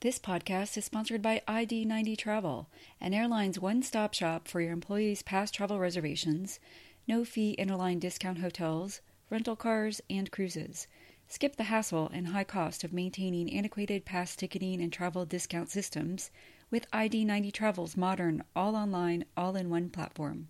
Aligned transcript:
This 0.00 0.20
podcast 0.20 0.76
is 0.76 0.84
sponsored 0.84 1.22
by 1.22 1.42
ID90 1.48 2.16
Travel, 2.16 2.70
an 3.00 3.12
airline's 3.12 3.58
one 3.58 3.82
stop 3.82 4.14
shop 4.14 4.46
for 4.46 4.60
your 4.60 4.70
employees' 4.70 5.24
pass 5.24 5.50
travel 5.50 5.80
reservations, 5.80 6.60
no 7.08 7.24
fee 7.24 7.56
interline 7.58 7.98
discount 7.98 8.38
hotels, 8.38 9.00
rental 9.28 9.56
cars, 9.56 10.00
and 10.08 10.30
cruises. 10.30 10.86
Skip 11.26 11.56
the 11.56 11.64
hassle 11.64 12.08
and 12.14 12.28
high 12.28 12.44
cost 12.44 12.84
of 12.84 12.92
maintaining 12.92 13.52
antiquated 13.52 14.04
pass 14.04 14.36
ticketing 14.36 14.80
and 14.80 14.92
travel 14.92 15.26
discount 15.26 15.68
systems 15.68 16.30
with 16.70 16.88
ID90 16.92 17.52
Travel's 17.52 17.96
modern, 17.96 18.44
all 18.54 18.76
online, 18.76 19.24
all 19.36 19.56
in 19.56 19.68
one 19.68 19.90
platform. 19.90 20.46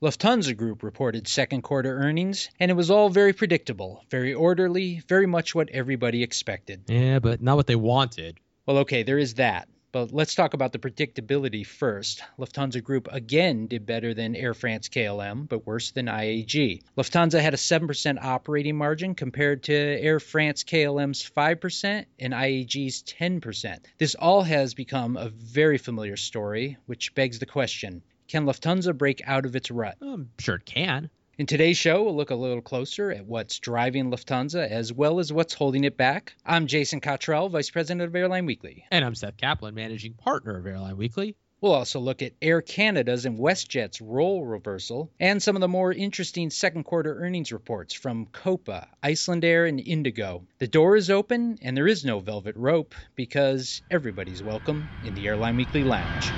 Lufthansa 0.00 0.56
Group 0.56 0.82
reported 0.82 1.28
second 1.28 1.60
quarter 1.60 1.98
earnings, 1.98 2.48
and 2.58 2.70
it 2.70 2.74
was 2.74 2.90
all 2.90 3.10
very 3.10 3.34
predictable, 3.34 4.02
very 4.08 4.32
orderly, 4.32 5.02
very 5.08 5.26
much 5.26 5.54
what 5.54 5.68
everybody 5.68 6.22
expected. 6.22 6.84
Yeah, 6.88 7.18
but 7.18 7.42
not 7.42 7.56
what 7.56 7.66
they 7.66 7.76
wanted. 7.76 8.40
Well, 8.66 8.78
okay, 8.78 9.02
there 9.02 9.18
is 9.18 9.34
that. 9.34 9.68
But 9.92 10.10
let's 10.10 10.34
talk 10.34 10.54
about 10.54 10.72
the 10.72 10.78
predictability 10.78 11.66
first. 11.66 12.22
Lufthansa 12.38 12.82
Group 12.82 13.08
again 13.12 13.66
did 13.66 13.84
better 13.84 14.14
than 14.14 14.34
Air 14.34 14.54
France 14.54 14.88
KLM, 14.88 15.46
but 15.48 15.66
worse 15.66 15.90
than 15.90 16.06
IAG. 16.06 16.80
Lufthansa 16.96 17.40
had 17.40 17.52
a 17.52 17.58
7% 17.58 18.18
operating 18.22 18.76
margin 18.76 19.14
compared 19.14 19.64
to 19.64 19.74
Air 19.74 20.18
France 20.18 20.64
KLM's 20.64 21.28
5% 21.28 22.06
and 22.18 22.32
IAG's 22.32 23.02
10%. 23.02 23.78
This 23.98 24.14
all 24.14 24.42
has 24.42 24.72
become 24.72 25.18
a 25.18 25.28
very 25.28 25.76
familiar 25.76 26.16
story, 26.16 26.78
which 26.86 27.14
begs 27.14 27.38
the 27.38 27.46
question 27.46 28.02
can 28.28 28.46
Lufthansa 28.46 28.96
break 28.96 29.20
out 29.26 29.44
of 29.44 29.56
its 29.56 29.70
rut? 29.70 29.98
I'm 30.00 30.30
sure 30.38 30.54
it 30.54 30.64
can. 30.64 31.10
In 31.42 31.46
today's 31.46 31.76
show, 31.76 32.04
we'll 32.04 32.14
look 32.14 32.30
a 32.30 32.36
little 32.36 32.62
closer 32.62 33.10
at 33.10 33.26
what's 33.26 33.58
driving 33.58 34.12
Lufthansa 34.12 34.64
as 34.70 34.92
well 34.92 35.18
as 35.18 35.32
what's 35.32 35.54
holding 35.54 35.82
it 35.82 35.96
back. 35.96 36.36
I'm 36.46 36.68
Jason 36.68 37.00
Cottrell, 37.00 37.48
Vice 37.48 37.68
President 37.68 38.00
of 38.00 38.14
Airline 38.14 38.46
Weekly. 38.46 38.84
And 38.92 39.04
I'm 39.04 39.16
Seth 39.16 39.38
Kaplan, 39.38 39.74
Managing 39.74 40.12
Partner 40.12 40.56
of 40.56 40.64
Airline 40.68 40.96
Weekly. 40.96 41.34
We'll 41.60 41.74
also 41.74 41.98
look 41.98 42.22
at 42.22 42.34
Air 42.40 42.62
Canada's 42.62 43.26
and 43.26 43.40
WestJet's 43.40 44.00
role 44.00 44.44
reversal 44.44 45.10
and 45.18 45.42
some 45.42 45.56
of 45.56 45.60
the 45.60 45.66
more 45.66 45.92
interesting 45.92 46.48
second 46.48 46.84
quarter 46.84 47.18
earnings 47.18 47.50
reports 47.50 47.92
from 47.92 48.26
Copa, 48.26 48.86
Icelandair, 49.02 49.68
and 49.68 49.80
Indigo. 49.80 50.46
The 50.58 50.68
door 50.68 50.94
is 50.94 51.10
open 51.10 51.58
and 51.60 51.76
there 51.76 51.88
is 51.88 52.04
no 52.04 52.20
velvet 52.20 52.54
rope 52.54 52.94
because 53.16 53.82
everybody's 53.90 54.44
welcome 54.44 54.88
in 55.04 55.16
the 55.16 55.26
Airline 55.26 55.56
Weekly 55.56 55.82
Lounge. 55.82 56.30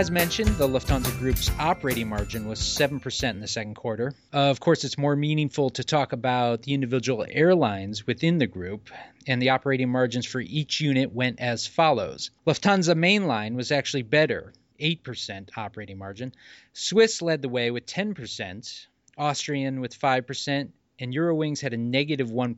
As 0.00 0.10
mentioned, 0.10 0.56
the 0.56 0.66
Lufthansa 0.66 1.18
Group's 1.18 1.50
operating 1.58 2.08
margin 2.08 2.48
was 2.48 2.58
7% 2.58 3.30
in 3.32 3.40
the 3.40 3.46
second 3.46 3.74
quarter. 3.74 4.14
Uh, 4.32 4.48
of 4.48 4.58
course, 4.58 4.82
it's 4.82 4.96
more 4.96 5.14
meaningful 5.14 5.68
to 5.68 5.84
talk 5.84 6.14
about 6.14 6.62
the 6.62 6.72
individual 6.72 7.26
airlines 7.28 8.06
within 8.06 8.38
the 8.38 8.46
group, 8.46 8.88
and 9.26 9.42
the 9.42 9.50
operating 9.50 9.90
margins 9.90 10.24
for 10.24 10.40
each 10.40 10.80
unit 10.80 11.12
went 11.12 11.38
as 11.38 11.66
follows. 11.66 12.30
Lufthansa 12.46 12.94
Mainline 12.94 13.56
was 13.56 13.70
actually 13.70 14.00
better, 14.00 14.54
8% 14.80 15.50
operating 15.58 15.98
margin. 15.98 16.32
Swiss 16.72 17.20
led 17.20 17.42
the 17.42 17.50
way 17.50 17.70
with 17.70 17.84
10%, 17.84 18.86
Austrian 19.18 19.82
with 19.82 20.00
5%, 20.00 20.70
and 20.98 21.12
Eurowings 21.12 21.60
had 21.60 21.74
a 21.74 21.76
negative 21.76 22.30
1. 22.30 22.56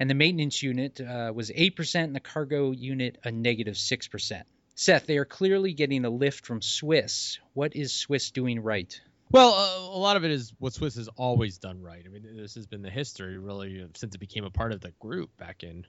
And 0.00 0.10
the 0.10 0.14
maintenance 0.14 0.60
unit 0.60 1.00
uh, 1.00 1.32
was 1.32 1.52
8%, 1.52 2.02
and 2.02 2.16
the 2.16 2.20
cargo 2.20 2.72
unit 2.72 3.16
a 3.22 3.30
negative 3.30 3.74
6%. 3.74 4.42
Seth, 4.78 5.06
they 5.06 5.18
are 5.18 5.24
clearly 5.24 5.72
getting 5.72 6.04
a 6.04 6.08
lift 6.08 6.46
from 6.46 6.62
Swiss. 6.62 7.40
What 7.52 7.74
is 7.74 7.92
Swiss 7.92 8.30
doing 8.30 8.60
right? 8.60 9.00
Well, 9.28 9.52
uh, 9.52 9.96
a 9.96 9.98
lot 9.98 10.16
of 10.16 10.24
it 10.24 10.30
is 10.30 10.54
what 10.60 10.72
Swiss 10.72 10.94
has 10.94 11.08
always 11.16 11.58
done 11.58 11.82
right. 11.82 12.00
I 12.06 12.08
mean, 12.08 12.22
this 12.36 12.54
has 12.54 12.64
been 12.64 12.82
the 12.82 12.90
history 12.90 13.38
really 13.38 13.84
since 13.96 14.14
it 14.14 14.18
became 14.18 14.44
a 14.44 14.50
part 14.50 14.70
of 14.70 14.80
the 14.80 14.92
group 15.00 15.36
back 15.36 15.64
in 15.64 15.84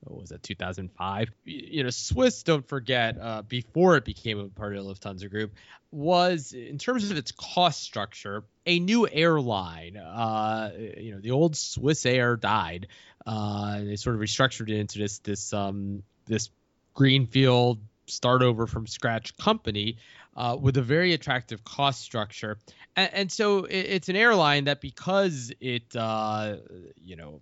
what 0.00 0.20
was 0.20 0.28
that 0.28 0.42
2005 0.42 1.30
you 1.44 1.82
know 1.82 1.88
swiss 1.88 2.42
don't 2.42 2.68
forget 2.68 3.16
uh, 3.18 3.40
before 3.40 3.96
it 3.96 4.04
became 4.04 4.38
a 4.38 4.48
part 4.48 4.76
of 4.76 4.84
the 4.84 4.92
lufthansa 4.92 5.30
group 5.30 5.54
was 5.90 6.52
in 6.52 6.76
terms 6.76 7.10
of 7.10 7.16
its 7.16 7.32
cost 7.32 7.80
structure 7.80 8.44
a 8.66 8.78
new 8.78 9.08
airline 9.08 9.96
uh, 9.96 10.70
you 10.98 11.14
know 11.14 11.20
the 11.20 11.30
old 11.30 11.54
Swissair 11.54 12.38
died 12.38 12.88
uh, 13.24 13.80
they 13.80 13.96
sort 13.96 14.14
of 14.14 14.20
restructured 14.20 14.68
it 14.68 14.78
into 14.78 14.98
this 14.98 15.20
this 15.20 15.54
um, 15.54 16.02
this 16.26 16.50
greenfield 16.92 17.78
start 18.06 18.42
over 18.42 18.66
from 18.66 18.86
scratch 18.86 19.36
company 19.36 19.96
uh, 20.36 20.56
with 20.60 20.76
a 20.76 20.82
very 20.82 21.12
attractive 21.12 21.64
cost 21.64 22.02
structure. 22.02 22.58
And, 22.96 23.10
and 23.12 23.32
so 23.32 23.64
it, 23.64 23.76
it's 23.76 24.08
an 24.08 24.16
airline 24.16 24.64
that 24.64 24.80
because 24.80 25.52
it, 25.60 25.94
uh, 25.96 26.56
you 27.02 27.16
know, 27.16 27.40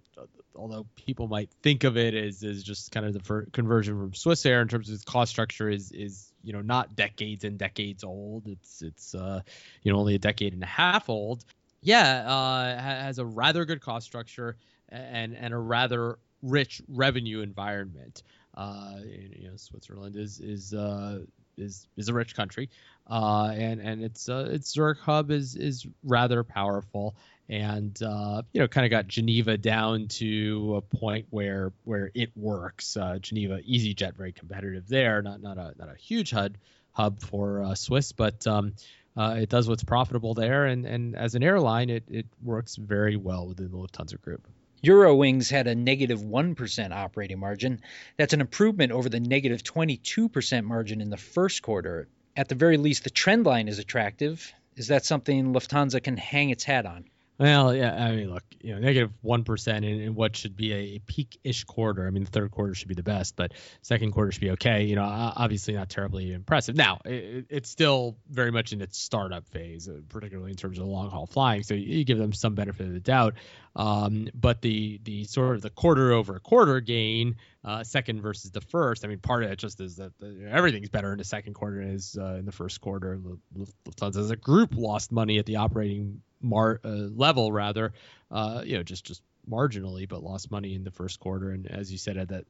although 0.54 0.86
people 0.96 1.28
might 1.28 1.50
think 1.62 1.84
of 1.84 1.96
it 1.96 2.14
as, 2.14 2.42
as 2.42 2.62
just 2.62 2.92
kind 2.92 3.06
of 3.06 3.14
the 3.14 3.46
conversion 3.52 3.98
from 3.98 4.12
Swissair 4.12 4.60
in 4.62 4.68
terms 4.68 4.88
of 4.88 4.94
its 4.94 5.04
cost 5.04 5.30
structure 5.30 5.68
is 5.68 5.90
is 5.92 6.32
you 6.42 6.52
know 6.52 6.60
not 6.60 6.94
decades 6.96 7.44
and 7.44 7.58
decades 7.58 8.04
old. 8.04 8.46
It's 8.46 8.82
it's 8.82 9.14
uh, 9.14 9.40
you 9.82 9.92
know 9.92 9.98
only 9.98 10.14
a 10.14 10.18
decade 10.18 10.52
and 10.52 10.62
a 10.62 10.66
half 10.66 11.08
old. 11.08 11.44
Yeah, 11.80 12.24
uh, 12.26 12.80
has 12.80 13.18
a 13.18 13.24
rather 13.24 13.64
good 13.64 13.80
cost 13.80 14.06
structure 14.06 14.56
and 14.88 15.34
and 15.34 15.52
a 15.54 15.58
rather 15.58 16.18
rich 16.42 16.82
revenue 16.88 17.40
environment. 17.40 18.22
Uh, 18.54 18.96
you 19.04 19.48
know, 19.48 19.56
Switzerland 19.56 20.16
is 20.16 20.40
is 20.40 20.74
uh, 20.74 21.20
is 21.56 21.86
is 21.96 22.08
a 22.08 22.14
rich 22.14 22.34
country, 22.34 22.70
uh, 23.08 23.52
and 23.54 23.80
and 23.80 24.02
its 24.02 24.28
uh, 24.28 24.48
its 24.50 24.72
Zurich 24.72 24.98
hub 25.00 25.30
is 25.30 25.56
is 25.56 25.86
rather 26.02 26.44
powerful, 26.44 27.14
and 27.48 27.98
uh, 28.02 28.42
you 28.52 28.60
know, 28.60 28.68
kind 28.68 28.84
of 28.84 28.90
got 28.90 29.08
Geneva 29.08 29.56
down 29.56 30.08
to 30.08 30.76
a 30.76 30.96
point 30.96 31.26
where 31.30 31.72
where 31.84 32.10
it 32.14 32.30
works. 32.36 32.96
Uh, 32.96 33.18
Geneva, 33.18 33.60
EasyJet, 33.60 34.14
very 34.16 34.32
competitive 34.32 34.88
there. 34.88 35.22
Not 35.22 35.42
not 35.42 35.58
a 35.58 35.74
not 35.78 35.88
a 35.88 35.96
huge 35.96 36.30
hub 36.30 36.56
hub 36.92 37.20
for 37.20 37.62
uh, 37.62 37.74
Swiss, 37.74 38.12
but 38.12 38.46
um, 38.46 38.74
uh, 39.16 39.36
it 39.38 39.48
does 39.48 39.68
what's 39.68 39.84
profitable 39.84 40.34
there, 40.34 40.66
and 40.66 40.86
and 40.86 41.16
as 41.16 41.34
an 41.34 41.42
airline, 41.42 41.90
it 41.90 42.04
it 42.08 42.26
works 42.42 42.76
very 42.76 43.16
well 43.16 43.46
within 43.48 43.70
the 43.70 43.76
Lufthansa 43.76 44.20
group. 44.20 44.46
Eurowings 44.84 45.48
had 45.48 45.68
a 45.68 45.76
negative 45.76 46.24
1 46.24 46.56
operating 46.90 47.38
margin. 47.38 47.80
That's 48.16 48.32
an 48.32 48.40
improvement 48.40 48.90
over 48.90 49.08
the 49.08 49.20
negative 49.20 49.62
22% 49.62 50.64
margin 50.64 51.00
in 51.00 51.08
the 51.08 51.16
first 51.16 51.62
quarter. 51.62 52.08
At 52.36 52.48
the 52.48 52.56
very 52.56 52.76
least, 52.76 53.04
the 53.04 53.10
trend 53.10 53.46
line 53.46 53.68
is 53.68 53.78
attractive. 53.78 54.52
Is 54.74 54.88
that 54.88 55.04
something 55.04 55.52
Lufthansa 55.52 56.02
can 56.02 56.16
hang 56.16 56.50
its 56.50 56.64
hat 56.64 56.84
on? 56.84 57.04
Well, 57.38 57.74
yeah, 57.74 57.94
I 57.94 58.14
mean, 58.14 58.30
look, 58.30 58.44
you 58.60 58.74
know, 58.74 58.78
negative 58.78 59.10
one 59.22 59.42
percent 59.42 59.84
in, 59.84 60.00
in, 60.00 60.14
what 60.14 60.36
should 60.36 60.56
be 60.56 60.72
a 60.72 60.98
peak-ish 61.00 61.64
quarter. 61.64 62.06
I 62.06 62.10
mean, 62.10 62.24
the 62.24 62.30
third 62.30 62.50
quarter 62.52 62.74
should 62.74 62.88
be 62.88 62.94
the 62.94 63.02
best, 63.02 63.34
but 63.34 63.52
second 63.80 64.12
quarter 64.12 64.30
should 64.30 64.42
be 64.42 64.50
okay. 64.52 64.84
You 64.84 64.94
know, 64.96 65.02
obviously 65.02 65.74
not 65.74 65.88
terribly 65.88 66.32
impressive. 66.32 66.76
Now, 66.76 67.00
it, 67.04 67.46
it's 67.48 67.68
still 67.68 68.16
very 68.30 68.52
much 68.52 68.72
in 68.72 68.80
its 68.80 68.98
startup 68.98 69.48
phase, 69.48 69.88
uh, 69.88 70.02
particularly 70.08 70.50
in 70.52 70.56
terms 70.56 70.78
of 70.78 70.86
long-haul 70.86 71.26
flying. 71.26 71.64
So 71.64 71.74
you 71.74 72.04
give 72.04 72.18
them 72.18 72.32
some 72.32 72.54
benefit 72.54 72.86
of 72.86 72.92
the 72.92 73.00
doubt. 73.00 73.34
Um, 73.74 74.28
but 74.34 74.60
the 74.60 75.00
the 75.02 75.24
sort 75.24 75.56
of 75.56 75.62
the 75.62 75.70
quarter 75.70 76.12
over 76.12 76.38
quarter 76.38 76.80
gain, 76.80 77.36
uh, 77.64 77.84
second 77.84 78.22
versus 78.22 78.50
the 78.50 78.60
first. 78.60 79.04
I 79.04 79.08
mean, 79.08 79.18
part 79.18 79.44
of 79.44 79.50
it 79.50 79.58
just 79.58 79.80
is 79.80 79.96
that 79.96 80.12
the, 80.18 80.48
everything's 80.50 80.88
better 80.88 81.12
in 81.12 81.18
the 81.18 81.24
second 81.24 81.54
quarter 81.54 81.78
than 81.78 81.94
is 81.94 82.16
uh, 82.20 82.34
in 82.34 82.44
the 82.44 82.52
first 82.52 82.80
quarter. 82.80 83.20
Lufthansa 83.56 84.16
as 84.16 84.30
a 84.30 84.36
group 84.36 84.74
lost 84.74 85.12
money 85.12 85.38
at 85.38 85.46
the 85.46 85.56
operating 85.56 86.22
mar- 86.40 86.80
uh, 86.84 86.88
level 86.88 87.52
rather, 87.52 87.92
uh, 88.30 88.62
you 88.64 88.76
know, 88.76 88.82
just 88.82 89.04
just 89.04 89.22
marginally, 89.48 90.08
but 90.08 90.22
lost 90.22 90.50
money 90.50 90.74
in 90.74 90.84
the 90.84 90.90
first 90.90 91.20
quarter, 91.20 91.50
and 91.50 91.66
as 91.66 91.90
you 91.90 91.98
said, 91.98 92.16
at 92.16 92.28
that 92.28 92.44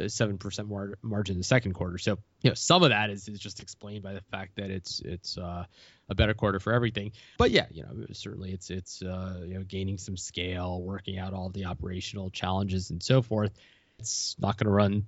uh, 0.00 0.08
seven 0.08 0.36
percent 0.36 0.68
mar- 0.68 0.98
margin 1.00 1.34
in 1.34 1.38
the 1.38 1.44
second 1.44 1.74
quarter. 1.74 1.98
So 1.98 2.18
you 2.42 2.50
know, 2.50 2.54
some 2.54 2.82
of 2.82 2.90
that 2.90 3.10
is, 3.10 3.28
is 3.28 3.38
just 3.38 3.60
explained 3.60 4.02
by 4.02 4.14
the 4.14 4.22
fact 4.32 4.56
that 4.56 4.70
it's 4.70 5.00
it's 5.00 5.38
uh, 5.38 5.64
a 6.08 6.14
better 6.16 6.34
quarter 6.34 6.58
for 6.58 6.72
everything. 6.72 7.12
But 7.38 7.52
yeah, 7.52 7.66
you 7.70 7.84
know, 7.84 8.06
certainly 8.12 8.50
it's 8.50 8.70
it's 8.70 9.00
you 9.00 9.08
know 9.54 9.62
gaining 9.66 9.98
some 9.98 10.16
scale, 10.16 10.82
working 10.82 11.18
out 11.18 11.34
all 11.34 11.50
the 11.50 11.66
operational 11.66 12.30
challenges 12.30 12.90
and 12.90 13.00
so 13.00 13.22
forth. 13.22 13.52
It's 13.98 14.36
not 14.38 14.56
going 14.56 14.66
to 14.66 14.72
run 14.72 15.06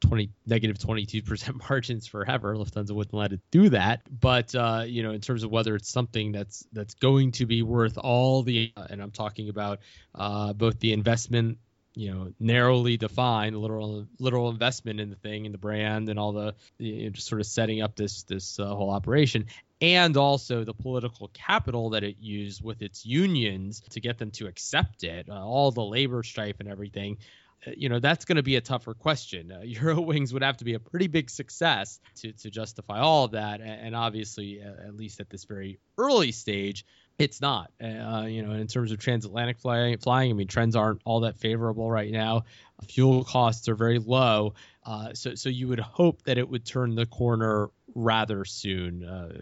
20 0.00 0.30
negative 0.46 0.78
22% 0.78 1.60
margins 1.70 2.06
forever. 2.06 2.54
Lufthansa 2.56 2.92
wouldn't 2.92 3.14
let 3.14 3.32
it 3.32 3.40
do 3.50 3.68
that. 3.70 4.02
But 4.10 4.54
uh, 4.54 4.84
you 4.86 5.02
know, 5.02 5.12
in 5.12 5.20
terms 5.20 5.44
of 5.44 5.50
whether 5.50 5.74
it's 5.74 5.90
something 5.90 6.32
that's 6.32 6.66
that's 6.72 6.94
going 6.94 7.32
to 7.32 7.46
be 7.46 7.62
worth 7.62 7.98
all 7.98 8.42
the, 8.42 8.72
uh, 8.76 8.86
and 8.90 9.02
I'm 9.02 9.10
talking 9.10 9.48
about 9.48 9.80
uh, 10.14 10.52
both 10.52 10.78
the 10.80 10.92
investment 10.92 11.58
you 11.94 12.14
know 12.14 12.32
narrowly 12.38 12.96
defined 12.96 13.56
literal 13.56 14.06
literal 14.20 14.48
investment 14.48 15.00
in 15.00 15.10
the 15.10 15.16
thing 15.16 15.44
and 15.44 15.52
the 15.52 15.58
brand 15.58 16.08
and 16.08 16.18
all 16.20 16.32
the 16.32 16.54
you 16.78 17.04
know, 17.04 17.10
just 17.10 17.26
sort 17.26 17.40
of 17.40 17.46
setting 17.46 17.82
up 17.82 17.96
this 17.96 18.22
this 18.24 18.60
uh, 18.60 18.66
whole 18.66 18.90
operation 18.90 19.46
and 19.80 20.16
also 20.16 20.62
the 20.62 20.74
political 20.74 21.28
capital 21.34 21.90
that 21.90 22.04
it 22.04 22.16
used 22.20 22.62
with 22.62 22.80
its 22.82 23.04
unions 23.04 23.82
to 23.90 24.00
get 24.00 24.18
them 24.18 24.30
to 24.30 24.46
accept 24.46 25.02
it 25.02 25.28
uh, 25.28 25.44
all 25.44 25.72
the 25.72 25.84
labor 25.84 26.22
strife 26.22 26.60
and 26.60 26.68
everything 26.68 27.18
you 27.66 27.88
know 27.88 27.98
that's 27.98 28.24
going 28.24 28.36
to 28.36 28.42
be 28.42 28.56
a 28.56 28.60
tougher 28.60 28.94
question. 28.94 29.52
Uh, 29.52 29.60
Eurowings 29.64 30.32
would 30.32 30.42
have 30.42 30.58
to 30.58 30.64
be 30.64 30.74
a 30.74 30.80
pretty 30.80 31.06
big 31.06 31.30
success 31.30 32.00
to 32.16 32.32
to 32.32 32.50
justify 32.50 33.00
all 33.00 33.24
of 33.24 33.32
that, 33.32 33.60
and, 33.60 33.94
obviously, 33.94 34.62
uh, 34.62 34.88
at 34.88 34.96
least 34.96 35.20
at 35.20 35.28
this 35.28 35.44
very 35.44 35.78
early 35.98 36.32
stage, 36.32 36.86
it's 37.18 37.40
not. 37.40 37.70
Uh, 37.82 38.26
you 38.28 38.42
know, 38.42 38.52
in 38.52 38.66
terms 38.66 38.92
of 38.92 38.98
transatlantic 38.98 39.58
flying, 39.58 40.00
I 40.30 40.32
mean, 40.32 40.48
trends 40.48 40.76
aren't 40.76 41.00
all 41.04 41.20
that 41.20 41.36
favorable 41.38 41.90
right 41.90 42.10
now. 42.10 42.44
Fuel 42.88 43.24
costs 43.24 43.68
are 43.68 43.74
very 43.74 43.98
low, 43.98 44.54
uh, 44.84 45.12
so 45.14 45.34
so 45.34 45.48
you 45.48 45.68
would 45.68 45.80
hope 45.80 46.22
that 46.22 46.38
it 46.38 46.48
would 46.48 46.64
turn 46.64 46.94
the 46.94 47.06
corner 47.06 47.70
rather 47.94 48.44
soon, 48.44 49.04
uh, 49.04 49.32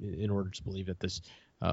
in 0.00 0.30
order 0.30 0.50
to 0.50 0.62
believe 0.62 0.86
that 0.86 1.00
this 1.00 1.20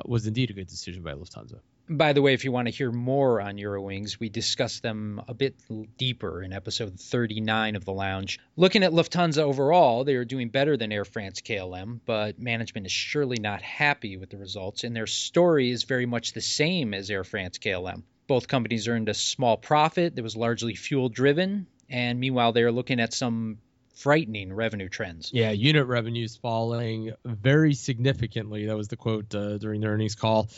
was 0.06 0.28
indeed 0.28 0.50
a 0.50 0.54
good 0.54 0.68
decision 0.68 1.04
by 1.04 1.14
Lufthansa. 1.14 1.60
By 1.90 2.14
the 2.14 2.22
way, 2.22 2.34
if 2.34 2.46
you 2.46 2.52
want 2.54 2.70
to 2.70 2.74
hear 2.74 2.94
more 2.94 3.42
on 3.42 3.58
Eurowings, 3.58 4.18
we 4.18 4.30
discuss 4.30 4.80
them 4.80 5.22
a 5.28 5.34
bit 5.34 5.56
deeper 5.98 6.42
in 6.42 6.54
episode 6.54 6.98
39 6.98 7.76
of 7.76 7.84
The 7.84 7.92
Lounge. 7.92 8.40
Looking 8.56 8.84
at 8.84 8.94
Lufthansa 8.94 9.40
overall, 9.40 10.06
they 10.06 10.16
are 10.16 10.24
doing 10.24 10.48
better 10.48 10.78
than 10.78 10.94
Air 10.94 11.04
France 11.04 11.42
KLM, 11.42 12.00
but 12.06 12.40
management 12.40 12.86
is 12.86 12.94
surely 12.94 13.38
not 13.38 13.62
happy 13.62 14.16
with 14.16 14.30
the 14.30 14.38
results, 14.38 14.86
and 14.86 14.96
their 14.96 15.08
story 15.08 15.72
is 15.72 15.84
very 15.84 16.06
much 16.06 16.32
the 16.32 16.42
same 16.42 16.94
as 16.94 17.10
Air 17.10 17.26
France 17.26 17.58
KLM. 17.58 18.04
Both 18.28 18.48
companies 18.48 18.88
earned 18.88 19.10
a 19.10 19.14
small 19.14 19.58
profit 19.58 20.16
that 20.16 20.24
was 20.24 20.38
largely 20.38 20.76
fuel 20.76 21.10
driven, 21.10 21.68
and 21.90 22.18
meanwhile, 22.18 22.54
they 22.54 22.64
are 22.64 22.72
looking 22.72 23.02
at 23.02 23.14
some 23.14 23.58
frightening 23.94 24.54
revenue 24.54 24.90
trends. 24.90 25.32
Yeah, 25.34 25.52
unit 25.52 25.88
revenues 25.88 26.36
falling 26.36 27.14
very 27.26 27.74
significantly. 27.74 28.66
That 28.68 28.78
was 28.78 28.88
the 28.88 28.98
quote 28.98 29.34
uh, 29.34 29.58
during 29.58 29.82
the 29.82 29.88
earnings 29.88 30.16
call. 30.16 30.50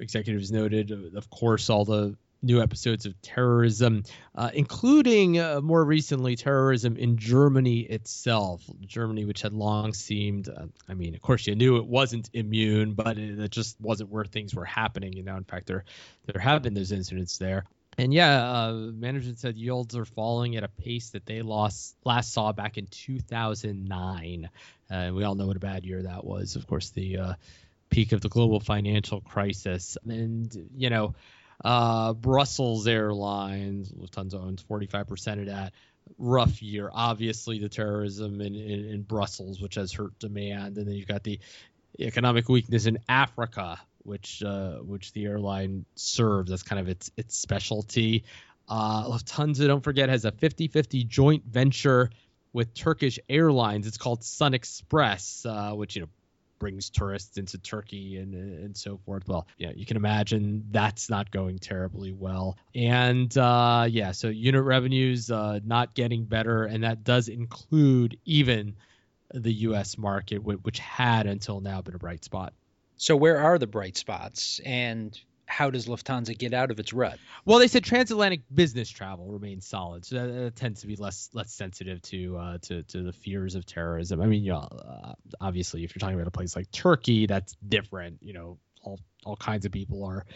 Executives 0.00 0.50
noted, 0.50 0.92
of 1.16 1.30
course, 1.30 1.70
all 1.70 1.84
the 1.84 2.16
new 2.42 2.62
episodes 2.62 3.06
of 3.06 3.20
terrorism, 3.20 4.04
uh, 4.34 4.50
including 4.54 5.38
uh, 5.38 5.60
more 5.60 5.84
recently 5.84 6.36
terrorism 6.36 6.96
in 6.96 7.16
Germany 7.16 7.80
itself. 7.80 8.62
Germany, 8.86 9.24
which 9.24 9.42
had 9.42 9.52
long 9.52 9.92
seemed, 9.92 10.48
uh, 10.48 10.66
I 10.88 10.94
mean, 10.94 11.14
of 11.14 11.20
course, 11.20 11.46
you 11.46 11.56
knew 11.56 11.78
it 11.78 11.86
wasn't 11.86 12.30
immune, 12.32 12.94
but 12.94 13.18
it, 13.18 13.50
just 13.50 13.80
wasn't 13.80 14.10
where 14.10 14.24
things 14.24 14.54
were 14.54 14.64
happening. 14.64 15.12
You 15.12 15.22
know, 15.22 15.36
in 15.36 15.44
fact, 15.44 15.66
there 15.66 15.84
there 16.26 16.40
have 16.40 16.62
been 16.62 16.74
those 16.74 16.92
incidents 16.92 17.38
there. 17.38 17.64
And 17.98 18.14
yeah, 18.14 18.48
uh, 18.48 18.72
management 18.94 19.40
said 19.40 19.56
yields 19.56 19.96
are 19.96 20.04
falling 20.04 20.54
at 20.54 20.62
a 20.62 20.68
pace 20.68 21.10
that 21.10 21.26
they 21.26 21.42
lost 21.42 21.96
last 22.04 22.32
saw 22.32 22.52
back 22.52 22.78
in 22.78 22.86
2009. 22.86 24.48
Uh, 24.90 24.94
and 24.94 25.16
we 25.16 25.24
all 25.24 25.34
know 25.34 25.48
what 25.48 25.56
a 25.56 25.60
bad 25.60 25.84
year 25.84 26.04
that 26.04 26.24
was. 26.24 26.54
Of 26.54 26.68
course, 26.68 26.90
the 26.90 27.18
uh, 27.18 27.34
peak 27.90 28.12
of 28.12 28.20
the 28.20 28.28
global 28.28 28.60
financial 28.60 29.20
crisis. 29.20 29.98
And, 30.06 30.70
you 30.76 30.90
know, 30.90 31.16
uh, 31.64 32.12
Brussels 32.12 32.86
Airlines, 32.86 33.90
Lufthansa 33.90 34.34
owns 34.34 34.62
45% 34.62 35.40
of 35.40 35.46
that. 35.46 35.72
Rough 36.18 36.62
year. 36.62 36.88
Obviously, 36.92 37.58
the 37.58 37.68
terrorism 37.68 38.40
in, 38.40 38.54
in, 38.54 38.84
in 38.86 39.02
Brussels, 39.02 39.60
which 39.60 39.74
has 39.74 39.92
hurt 39.92 40.16
demand. 40.20 40.78
And 40.78 40.86
then 40.86 40.94
you've 40.94 41.08
got 41.08 41.24
the 41.24 41.40
economic 41.98 42.48
weakness 42.48 42.86
in 42.86 42.98
Africa, 43.08 43.78
which 44.08 44.42
uh, 44.42 44.78
which 44.78 45.12
the 45.12 45.26
airline 45.26 45.84
serves. 45.94 46.50
That's 46.50 46.62
kind 46.62 46.80
of 46.80 46.88
its 46.88 47.10
its 47.16 47.36
specialty. 47.36 48.24
Uh, 48.68 49.04
Lufthansa, 49.08 49.66
don't 49.66 49.82
forget, 49.82 50.10
has 50.10 50.26
a 50.26 50.32
50-50 50.32 51.06
joint 51.06 51.44
venture 51.46 52.10
with 52.52 52.74
Turkish 52.74 53.18
Airlines. 53.28 53.86
It's 53.86 53.96
called 53.96 54.20
SunExpress, 54.20 55.46
uh, 55.46 55.74
which 55.74 55.96
you 55.96 56.02
know 56.02 56.08
brings 56.58 56.90
tourists 56.90 57.38
into 57.38 57.56
Turkey 57.58 58.16
and 58.16 58.34
and 58.34 58.76
so 58.76 58.98
forth. 59.04 59.28
Well, 59.28 59.46
yeah, 59.58 59.70
you 59.74 59.86
can 59.86 59.96
imagine 59.96 60.64
that's 60.70 61.08
not 61.08 61.30
going 61.30 61.58
terribly 61.58 62.12
well. 62.12 62.56
And 62.74 63.36
uh, 63.36 63.86
yeah, 63.88 64.12
so 64.12 64.28
unit 64.28 64.64
revenues 64.64 65.30
uh, 65.30 65.60
not 65.64 65.94
getting 65.94 66.24
better, 66.24 66.64
and 66.64 66.84
that 66.84 67.04
does 67.04 67.28
include 67.28 68.18
even 68.24 68.74
the 69.32 69.52
U.S. 69.52 69.98
market, 69.98 70.38
which 70.38 70.78
had 70.78 71.26
until 71.26 71.60
now 71.60 71.82
been 71.82 71.94
a 71.94 71.98
bright 71.98 72.24
spot. 72.24 72.54
So 72.98 73.16
where 73.16 73.38
are 73.38 73.58
the 73.58 73.66
bright 73.66 73.96
spots 73.96 74.60
and 74.64 75.18
how 75.46 75.70
does 75.70 75.86
Lufthansa 75.86 76.36
get 76.36 76.52
out 76.52 76.70
of 76.70 76.78
its 76.78 76.92
rut? 76.92 77.18
Well, 77.44 77.58
they 77.58 77.68
said 77.68 77.84
transatlantic 77.84 78.42
business 78.52 78.90
travel 78.90 79.28
remains 79.28 79.66
solid, 79.66 80.04
so 80.04 80.16
that, 80.16 80.32
that 80.32 80.56
tends 80.56 80.82
to 80.82 80.86
be 80.86 80.96
less 80.96 81.30
less 81.32 81.52
sensitive 81.52 82.02
to 82.02 82.36
uh, 82.36 82.58
to 82.62 82.82
to 82.82 83.02
the 83.02 83.12
fears 83.12 83.54
of 83.54 83.64
terrorism. 83.64 84.20
I 84.20 84.26
mean, 84.26 84.44
you 84.44 84.52
know, 84.52 84.58
uh, 84.58 85.12
obviously, 85.40 85.84
if 85.84 85.94
you're 85.94 86.00
talking 86.00 86.16
about 86.16 86.28
a 86.28 86.32
place 86.32 86.54
like 86.54 86.70
Turkey, 86.70 87.26
that's 87.26 87.56
different. 87.66 88.18
You 88.20 88.34
know, 88.34 88.58
all 88.82 89.00
all 89.24 89.36
kinds 89.36 89.64
of 89.64 89.72
people 89.72 90.04
are. 90.04 90.26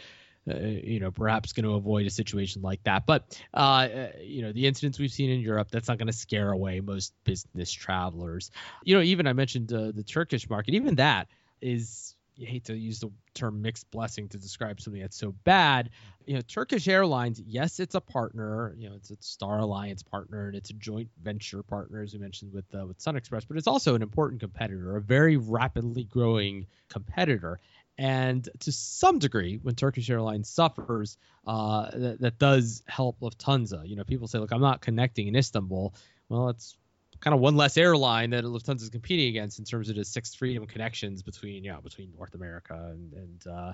Uh, 0.51 0.57
you 0.59 0.99
know, 0.99 1.13
perhaps 1.13 1.53
going 1.53 1.63
to 1.63 1.75
avoid 1.75 2.05
a 2.05 2.11
situation 2.11 2.63
like 2.63 2.83
that. 2.83 3.07
But, 3.07 3.41
uh, 3.55 3.57
uh, 3.57 4.09
you 4.21 4.43
know, 4.43 4.51
the 4.51 4.67
incidents 4.67 4.99
we've 4.99 5.13
seen 5.13 5.31
in 5.31 5.39
Europe, 5.39 5.71
that's 5.71 5.87
not 5.87 5.99
going 5.99 6.09
to 6.09 6.13
scare 6.13 6.51
away 6.51 6.81
most 6.81 7.15
business 7.23 7.71
travelers. 7.71 8.51
You 8.83 8.97
know, 8.97 9.03
even 9.03 9.29
I 9.29 9.35
mentioned 9.35 9.73
uh, 9.73 9.93
the 9.95 10.03
Turkish 10.03 10.51
market, 10.51 10.75
even 10.75 10.97
that 10.97 11.29
is 11.61 12.17
you 12.43 12.49
hate 12.49 12.65
to 12.65 12.77
use 12.77 13.01
the 13.01 13.11
term 13.35 13.63
mixed 13.63 13.91
blessing 13.91 14.29
to 14.29 14.39
describe 14.39 14.81
something 14.81 15.01
that's 15.01 15.17
so 15.17 15.33
bad. 15.45 15.91
You 16.27 16.35
know, 16.35 16.41
Turkish 16.43 16.89
Airlines, 16.89 17.41
yes, 17.47 17.81
it's 17.81 17.95
a 17.95 18.01
partner. 18.01 18.75
You 18.77 18.91
know, 18.91 18.97
it's 18.97 19.11
a 19.11 19.17
Star 19.21 19.61
Alliance 19.61 20.03
partner 20.03 20.49
and 20.49 20.57
it's 20.57 20.71
a 20.71 20.75
joint 20.75 21.09
venture 21.23 21.63
partner, 21.63 22.03
as 22.03 22.13
we 22.13 22.19
mentioned 22.19 22.53
with 22.53 22.67
uh, 22.75 22.87
with 22.87 22.99
SunExpress. 22.99 23.45
But 23.49 23.57
it's 23.57 23.67
also 23.67 23.95
an 23.95 24.03
important 24.03 24.41
competitor, 24.41 24.97
a 24.97 25.01
very 25.01 25.37
rapidly 25.37 26.05
growing 26.05 26.67
competitor. 26.89 27.61
And 27.99 28.49
to 28.61 28.73
some 28.73 29.19
degree, 29.19 29.59
when 29.63 29.75
Turkish 29.75 30.11
Airlines 30.11 30.49
suffers, 30.49 31.17
uh, 31.47 31.91
that, 31.93 32.21
that 32.21 32.39
does 32.39 32.83
help 32.87 33.21
Lufthansa. 33.21 33.87
You 33.87 33.97
know, 33.97 34.05
people 34.05 34.29
say, 34.29 34.39
look, 34.39 34.53
I'm 34.53 34.61
not 34.61 34.81
connecting 34.81 35.29
in 35.29 35.37
Istanbul. 35.37 35.95
Well, 36.29 36.49
it's 36.49 36.77
kind 37.23 37.35
of 37.35 37.41
one 37.41 37.57
less 37.57 37.77
airline 37.77 38.31
that 38.31 38.45
Lufthansa 38.45 38.83
is 38.83 38.91
competing 38.91 39.29
against 39.29 39.59
in 39.59 39.65
terms 39.65 39.89
of 39.89 39.97
the 39.97 40.05
sixth 40.05 40.37
freedom 40.37 40.67
connections 40.67 41.23
between 41.23 41.65
you 41.65 41.73
know 41.73 41.81
between 41.81 42.13
North 42.17 42.35
America 42.35 42.93
and, 42.93 43.13
and 43.15 43.47
uh, 43.47 43.73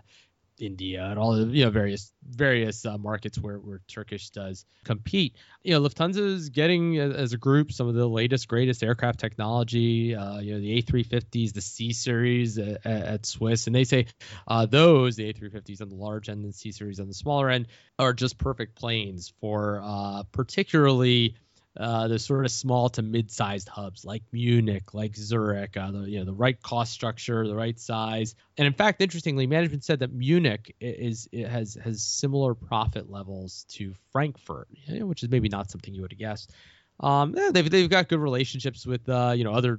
India 0.61 1.05
and 1.05 1.19
all 1.19 1.33
the 1.33 1.47
you 1.47 1.65
know 1.65 1.71
various 1.71 2.13
various 2.23 2.85
uh, 2.85 2.99
markets 2.99 3.39
where 3.39 3.59
where 3.59 3.81
Turkish 3.89 4.31
does 4.31 4.65
compete. 4.85 5.35
You 5.63 5.75
know, 5.75 5.81
Lufthansa 5.81 6.19
is 6.19 6.51
getting 6.51 6.99
as 6.99 7.33
a 7.33 7.39
group 7.39 7.73
some 7.73 7.89
of 7.89 7.95
the 7.95 8.07
latest 8.07 8.49
greatest 8.49 8.83
aircraft 8.83 9.19
technology. 9.19 10.15
Uh, 10.15 10.39
you 10.41 10.55
know, 10.55 10.61
the 10.61 10.83
A350s, 10.83 11.53
the 11.53 11.61
C 11.61 11.93
series 11.93 12.59
at, 12.59 12.85
at 12.85 13.27
Swiss, 13.27 13.67
and 13.67 13.75
they 13.75 13.85
say 13.85 14.07
uh, 14.47 14.67
those 14.67 15.17
the 15.17 15.33
A350s 15.33 15.81
on 15.81 15.89
the 15.89 15.97
large 15.97 16.29
end 16.29 16.45
and 16.45 16.53
the 16.53 16.57
C 16.57 16.73
series 16.73 17.01
on 17.01 17.09
the 17.09 17.15
smaller 17.15 17.49
end 17.49 17.69
are 17.99 18.13
just 18.13 18.39
perfect 18.39 18.75
planes 18.77 19.33
for 19.41 19.81
uh, 19.83 20.23
particularly 20.33 21.35
uh, 21.77 22.09
the 22.09 22.19
sort 22.19 22.45
of 22.45 22.51
small 22.51 22.89
to 22.89 23.03
mid-sized 23.03 23.69
hubs 23.69 24.05
like 24.05 24.23
Munich, 24.33 24.95
like 24.95 25.15
Zurich, 25.15 25.77
uh, 25.77 25.91
the 25.91 26.01
you 26.01 26.19
know 26.19 26.25
the 26.25 26.33
right 26.33 26.61
cost 26.61 26.93
structure, 26.93 27.47
the 27.47 27.55
right 27.55 27.79
size, 27.79 28.35
and 28.57 28.67
in 28.67 28.73
fact, 28.73 29.01
interestingly, 29.01 29.47
management 29.47 29.85
said 29.85 30.01
that 30.01 30.13
Munich 30.13 30.75
is 30.81 31.29
has 31.33 31.75
has 31.75 32.03
similar 32.03 32.55
profit 32.55 33.11
levels 33.11 33.65
to 33.71 33.95
Frankfurt, 34.13 34.69
which 34.89 35.23
is 35.23 35.29
maybe 35.29 35.49
not 35.49 35.71
something 35.71 35.95
you 35.95 36.03
would 36.03 36.13
have 36.13 36.19
guessed. 36.19 36.53
Um, 37.01 37.35
yeah, 37.37 37.51
they've 37.53 37.71
they've 37.71 37.89
got 37.89 38.09
good 38.09 38.21
relationships 38.21 38.85
with 38.85 39.09
uh, 39.09 39.33
you 39.37 39.45
know 39.45 39.53
other 39.53 39.79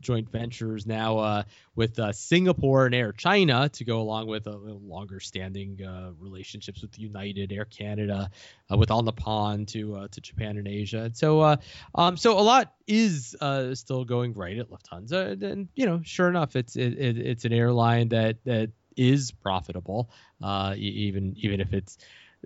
joint 0.00 0.30
ventures 0.30 0.86
now 0.86 1.18
uh, 1.18 1.42
with 1.74 1.98
uh, 1.98 2.12
Singapore 2.12 2.86
and 2.86 2.94
Air 2.94 3.12
China 3.12 3.68
to 3.70 3.84
go 3.84 4.00
along 4.00 4.26
with 4.26 4.46
a 4.46 4.56
longer 4.56 5.20
standing 5.20 5.82
uh, 5.84 6.12
relationships 6.18 6.82
with 6.82 6.98
United, 6.98 7.52
Air 7.52 7.64
Canada, 7.64 8.30
uh, 8.70 8.76
with 8.76 8.90
All 8.90 9.02
Nippon 9.02 9.66
to 9.66 9.96
uh, 9.96 10.08
to 10.08 10.20
Japan 10.20 10.56
and 10.56 10.68
Asia. 10.68 11.02
And 11.04 11.16
so 11.16 11.40
uh, 11.40 11.56
um, 11.94 12.16
so 12.16 12.38
a 12.38 12.42
lot 12.42 12.72
is 12.86 13.34
still 13.74 14.04
going 14.04 14.34
right 14.34 14.58
at 14.58 14.70
Lufthansa, 14.70 15.32
and, 15.32 15.42
and, 15.42 15.68
you 15.74 15.86
know 15.86 16.00
sure 16.04 16.28
enough, 16.28 16.56
it's 16.56 16.76
it, 16.76 16.98
it, 16.98 17.18
it's 17.18 17.44
an 17.44 17.52
airline 17.52 18.08
that 18.10 18.44
that 18.44 18.70
is 18.96 19.30
profitable, 19.30 20.10
even 20.42 21.34
even 21.36 21.60
if 21.60 21.72
it's 21.72 21.98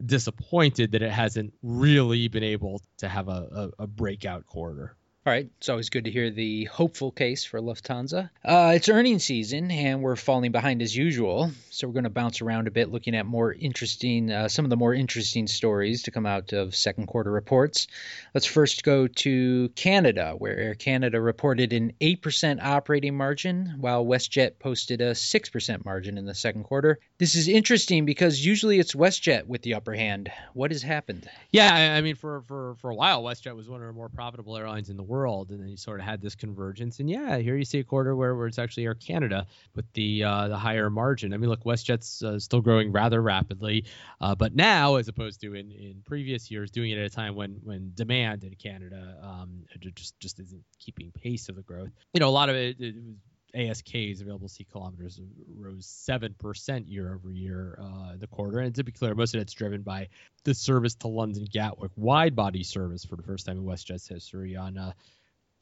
disappointed 0.04 0.92
that 0.92 1.02
it 1.02 1.10
hasn't 1.10 1.52
really 1.62 2.28
been 2.28 2.42
able 2.42 2.80
to 2.98 3.08
have 3.08 3.28
a, 3.28 3.70
a, 3.78 3.82
a 3.84 3.86
breakout 3.86 4.46
quarter. 4.46 4.96
All 5.26 5.34
right, 5.34 5.50
it's 5.58 5.68
always 5.68 5.90
good 5.90 6.04
to 6.04 6.10
hear 6.10 6.30
the 6.30 6.64
hopeful 6.64 7.10
case 7.10 7.44
for 7.44 7.60
Lufthansa. 7.60 8.30
Uh, 8.42 8.72
it's 8.74 8.88
earnings 8.88 9.22
season, 9.22 9.70
and 9.70 10.00
we're 10.00 10.16
falling 10.16 10.50
behind 10.50 10.80
as 10.80 10.96
usual. 10.96 11.50
So 11.68 11.86
we're 11.86 11.92
going 11.92 12.04
to 12.04 12.10
bounce 12.10 12.40
around 12.40 12.68
a 12.68 12.70
bit, 12.70 12.90
looking 12.90 13.14
at 13.14 13.26
more 13.26 13.52
interesting, 13.52 14.32
uh, 14.32 14.48
some 14.48 14.64
of 14.64 14.70
the 14.70 14.78
more 14.78 14.94
interesting 14.94 15.46
stories 15.46 16.04
to 16.04 16.10
come 16.10 16.24
out 16.24 16.54
of 16.54 16.74
second 16.74 17.06
quarter 17.06 17.30
reports. 17.30 17.86
Let's 18.32 18.46
first 18.46 18.82
go 18.82 19.08
to 19.08 19.68
Canada, 19.76 20.36
where 20.38 20.58
Air 20.58 20.74
Canada 20.74 21.20
reported 21.20 21.74
an 21.74 21.92
8% 22.00 22.64
operating 22.64 23.14
margin, 23.14 23.74
while 23.78 24.06
WestJet 24.06 24.58
posted 24.58 25.02
a 25.02 25.10
6% 25.10 25.84
margin 25.84 26.16
in 26.16 26.24
the 26.24 26.34
second 26.34 26.64
quarter. 26.64 26.98
This 27.18 27.34
is 27.34 27.46
interesting 27.46 28.06
because 28.06 28.42
usually 28.42 28.78
it's 28.78 28.94
WestJet 28.94 29.46
with 29.46 29.60
the 29.60 29.74
upper 29.74 29.92
hand. 29.92 30.32
What 30.54 30.70
has 30.70 30.82
happened? 30.82 31.28
Yeah, 31.50 31.94
I 31.94 32.00
mean, 32.00 32.14
for 32.14 32.40
for 32.48 32.76
for 32.76 32.88
a 32.88 32.94
while, 32.94 33.22
WestJet 33.22 33.54
was 33.54 33.68
one 33.68 33.82
of 33.82 33.86
the 33.86 33.92
more 33.92 34.08
profitable 34.08 34.56
airlines 34.56 34.88
in 34.88 34.96
the 34.96 35.10
world, 35.10 35.19
and 35.26 35.60
then 35.60 35.68
you 35.68 35.76
sort 35.76 36.00
of 36.00 36.06
had 36.06 36.20
this 36.20 36.34
convergence. 36.34 37.00
And 37.00 37.08
yeah, 37.08 37.38
here 37.38 37.56
you 37.56 37.64
see 37.64 37.78
a 37.78 37.84
quarter 37.84 38.14
where, 38.14 38.34
where 38.34 38.46
it's 38.46 38.58
actually 38.58 38.84
Air 38.84 38.94
Canada 38.94 39.46
with 39.74 39.90
the 39.92 40.24
uh, 40.24 40.48
the 40.48 40.56
higher 40.56 40.90
margin. 40.90 41.32
I 41.32 41.36
mean, 41.36 41.50
look, 41.50 41.64
WestJet's 41.64 42.22
uh, 42.22 42.38
still 42.38 42.60
growing 42.60 42.92
rather 42.92 43.20
rapidly, 43.20 43.84
uh, 44.20 44.34
but 44.34 44.54
now, 44.54 44.96
as 44.96 45.08
opposed 45.08 45.40
to 45.42 45.54
in, 45.54 45.70
in 45.70 46.02
previous 46.04 46.50
years, 46.50 46.70
doing 46.70 46.90
it 46.90 46.98
at 46.98 47.06
a 47.06 47.10
time 47.10 47.34
when 47.34 47.60
when 47.62 47.92
demand 47.94 48.44
in 48.44 48.54
Canada 48.54 49.16
um, 49.22 49.64
just 49.94 50.18
just 50.20 50.40
isn't 50.40 50.64
keeping 50.78 51.10
pace 51.12 51.48
of 51.48 51.56
the 51.56 51.62
growth. 51.62 51.90
You 52.14 52.20
know, 52.20 52.28
a 52.28 52.30
lot 52.30 52.48
of 52.48 52.56
it, 52.56 52.80
it 52.80 52.94
was 52.94 53.14
ASKs, 53.54 54.20
available 54.20 54.48
seat 54.48 54.68
kilometers, 54.70 55.20
rose 55.56 55.86
7% 55.86 56.84
year 56.86 57.14
over 57.14 57.30
year 57.30 57.78
uh, 57.80 58.16
the 58.18 58.26
quarter. 58.26 58.58
And 58.58 58.74
to 58.76 58.84
be 58.84 58.92
clear, 58.92 59.14
most 59.14 59.34
of 59.34 59.40
it's 59.40 59.52
driven 59.52 59.82
by 59.82 60.08
the 60.44 60.54
service 60.54 60.94
to 60.96 61.08
London 61.08 61.46
Gatwick 61.50 61.92
wide 61.96 62.36
body 62.36 62.62
service 62.62 63.04
for 63.04 63.16
the 63.16 63.22
first 63.22 63.46
time 63.46 63.58
in 63.58 63.64
WestJet's 63.64 64.08
history 64.08 64.56
on 64.56 64.78
uh, 64.78 64.92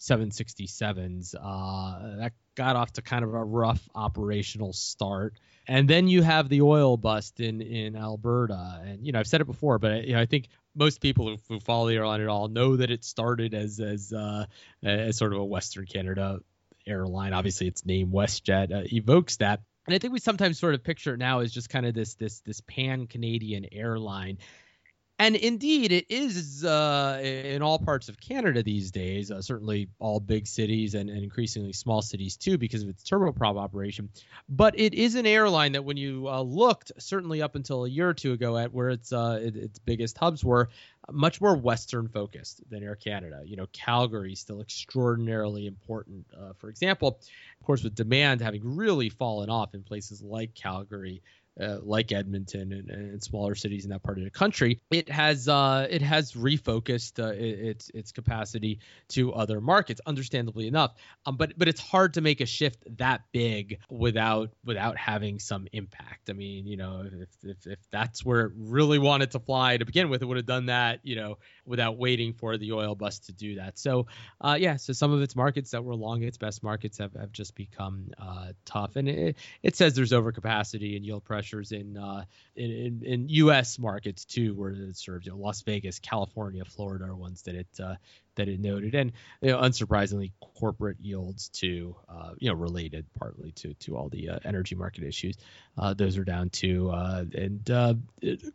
767s. 0.00 1.35
Uh, 1.35 2.16
that 2.18 2.33
got 2.54 2.76
off 2.76 2.92
to 2.95 3.02
kind 3.02 3.25
of 3.25 3.35
a 3.35 3.45
rough 3.45 3.88
operational 3.95 4.73
start. 4.73 5.35
And 5.66 5.88
then 5.88 6.09
you 6.09 6.23
have 6.23 6.49
the 6.49 6.62
oil 6.62 6.97
bust 6.97 7.40
in, 7.40 7.61
in 7.61 7.97
Alberta. 7.97 8.83
And, 8.85 9.04
you 9.04 9.12
know, 9.12 9.21
I've 9.21 9.26
said 9.26 9.40
it 9.40 9.47
before, 9.47 9.78
but 9.78 10.07
you 10.07 10.14
know, 10.14 10.21
I 10.21 10.26
think 10.26 10.49
most 10.75 11.00
people 11.00 11.28
who, 11.28 11.37
who 11.49 11.61
follow 11.61 11.88
the 11.88 11.97
airline 11.97 12.21
at 12.21 12.28
all 12.28 12.49
know 12.49 12.76
that 12.76 12.90
it 12.90 13.04
started 13.04 13.52
as 13.52 13.80
as 13.80 14.12
uh, 14.12 14.47
as 14.83 15.16
sort 15.16 15.33
of 15.33 15.40
a 15.40 15.45
Western 15.45 15.87
Canada 15.87 16.38
airline. 16.88 17.33
Obviously, 17.33 17.66
its 17.66 17.85
name 17.85 18.11
WestJet 18.11 18.73
uh, 18.73 18.83
evokes 18.92 19.37
that. 19.37 19.61
And 19.87 19.95
I 19.95 19.99
think 19.99 20.12
we 20.12 20.21
sometimes 20.21 20.59
sort 20.59 20.75
of 20.75 20.85
picture 20.85 21.14
it 21.14 21.18
now 21.18 21.40
as 21.40 21.52
just 21.52 21.71
kind 21.71 21.87
of 21.87 21.95
this 21.95 22.14
this 22.14 22.40
this 22.40 22.61
pan 22.61 23.07
Canadian 23.07 23.66
airline. 23.73 24.38
And 25.21 25.35
indeed, 25.35 25.91
it 25.91 26.07
is 26.09 26.65
uh, 26.65 27.21
in 27.23 27.61
all 27.61 27.81
parts 27.81 28.09
of 28.09 28.21
Canada 28.21 28.63
these 28.63 28.93
days. 28.93 29.33
Uh, 29.33 29.43
certainly, 29.43 29.89
all 29.99 30.21
big 30.21 30.47
cities 30.47 30.95
and, 30.95 31.11
and, 31.11 31.25
increasingly 31.25 31.73
small 31.73 32.03
cities 32.03 32.37
too, 32.37 32.57
because 32.57 32.85
of 32.85 32.89
its 32.89 33.03
turboprop 33.03 33.59
operation. 33.59 34.11
But 34.49 34.79
it 34.79 34.95
is 34.95 35.17
an 35.17 35.27
airline 35.27 35.73
that, 35.73 35.85
when 35.85 35.97
you 35.97 36.29
uh, 36.29 36.43
looked, 36.43 36.93
certainly 36.99 37.43
up 37.43 37.57
until 37.57 37.85
a 37.85 37.89
year 37.89 38.09
or 38.09 38.15
two 38.15 38.33
ago, 38.33 38.57
at 38.57 38.73
where 38.73 38.91
its 38.91 39.13
uh, 39.13 39.41
it, 39.43 39.57
its 39.57 39.81
biggest 39.81 40.17
hubs 40.19 40.45
were, 40.45 40.69
much 41.11 41.41
more 41.41 41.57
Western 41.57 42.07
focused 42.07 42.61
than 42.71 42.85
Air 42.85 42.95
Canada. 42.95 43.43
You 43.45 43.57
know, 43.57 43.67
Calgary 43.73 44.35
is 44.35 44.41
still 44.41 44.61
extraordinarily 44.61 45.67
important. 45.67 46.27
Uh, 46.33 46.53
for 46.59 46.69
example, 46.71 47.19
of 47.61 47.67
course, 47.67 47.83
with 47.83 47.97
demand 47.97 48.41
having 48.41 48.77
really 48.77 49.09
fallen 49.09 49.51
off 49.51 49.75
in 49.75 49.83
places 49.83 50.23
like 50.23 50.55
Calgary, 50.55 51.23
uh, 51.61 51.79
like 51.83 52.12
Edmonton 52.12 52.73
and, 52.73 52.91
and, 52.91 53.23
smaller 53.23 53.55
cities 53.55 53.85
in 53.85 53.91
that 53.91 54.03
part 54.03 54.19
of 54.19 54.25
the 54.25 54.31
country, 54.31 54.81
it 54.91 55.09
has 55.09 55.49
uh, 55.49 55.87
it 55.91 56.03
has 56.03 56.33
refocused 56.33 57.23
uh, 57.23 57.33
its 57.35 57.91
its 57.95 58.12
capacity 58.12 58.79
to 59.09 59.33
other 59.33 59.61
markets. 59.61 60.00
Understandably 60.07 60.69
enough, 60.69 60.95
um, 61.27 61.37
but 61.37 61.53
but 61.57 61.69
it's 61.69 61.81
hard 61.81 62.15
to 62.15 62.21
make 62.21 62.41
a 62.41 62.47
shift 62.47 62.85
that 62.99 63.23
big 63.33 63.79
without 63.91 64.50
without 64.65 64.97
having 64.97 65.38
some 65.38 65.67
impact. 65.73 66.31
I 66.31 66.33
mean, 66.33 66.67
you 66.67 66.77
know, 66.77 67.05
if 67.05 67.29
if, 67.43 67.67
if 67.67 67.79
that's 67.91 68.25
where 68.25 68.47
it 68.47 68.53
really 68.57 68.99
wanted 68.99 69.33
to 69.33 69.41
fly 69.41 69.77
to 69.77 69.85
begin 69.85 70.11
with, 70.11 70.23
it 70.23 70.27
would 70.27 70.37
have 70.37 70.47
done 70.47 70.67
that, 70.67 71.00
you 71.03 71.17
know, 71.17 71.38
without 71.65 71.99
waiting 71.99 72.35
for 72.35 72.57
the 72.57 72.73
oil 72.73 72.95
bust 72.95 73.27
to 73.27 73.33
do 73.33 73.57
that. 73.57 73.79
So, 73.79 74.07
uh, 74.41 74.57
yeah, 74.59 74.77
so 74.77 74.93
some 74.93 75.12
of 75.12 75.23
its 75.23 75.35
markets 75.35 75.73
that 75.73 75.85
were 75.85 75.95
long 75.95 76.23
its 76.23 76.38
best 76.38 76.62
markets 76.62 76.99
have, 76.99 77.15
have 77.15 77.33
just 77.33 77.55
become 77.55 78.11
uh, 78.19 78.53
tough, 78.65 78.97
and 78.97 79.09
it, 79.09 79.37
it 79.62 79.77
says 79.77 79.95
there's 79.95 80.12
overcapacity 80.12 80.97
and 80.97 81.05
yield 81.05 81.25
pressure 81.25 81.48
in, 81.52 81.97
uh, 81.97 82.25
in, 82.57 82.71
in, 82.71 83.02
in 83.05 83.28
U.S. 83.28 83.78
markets 83.78 84.25
too, 84.25 84.55
where 84.55 84.71
it 84.71 84.97
serves. 84.97 85.26
You 85.26 85.33
know, 85.33 85.38
Las 85.38 85.62
Vegas, 85.62 85.99
California, 85.99 86.64
Florida 86.64 87.07
are 87.07 87.14
ones 87.14 87.43
that 87.43 87.55
it 87.55 87.67
uh, 87.83 87.97
that 88.37 88.49
it 88.49 88.61
noted, 88.61 88.95
and 88.95 89.12
you 89.43 89.50
know, 89.50 89.59
unsurprisingly, 89.59 90.33
corporate 90.40 90.99
yields 91.00 91.49
too. 91.49 91.97
Uh, 92.09 92.33
you 92.38 92.49
know, 92.49 92.57
related 92.57 93.07
partly 93.19 93.52
to 93.52 93.75
to 93.75 93.97
all 93.97 94.09
the 94.09 94.31
uh, 94.31 94.38
energy 94.45 94.75
market 94.75 95.05
issues. 95.05 95.37
Uh, 95.76 95.95
those 95.95 96.17
are 96.19 96.25
down 96.25 96.50
too, 96.50 96.90
uh, 96.90 97.25
and 97.35 97.71
uh, 97.71 97.95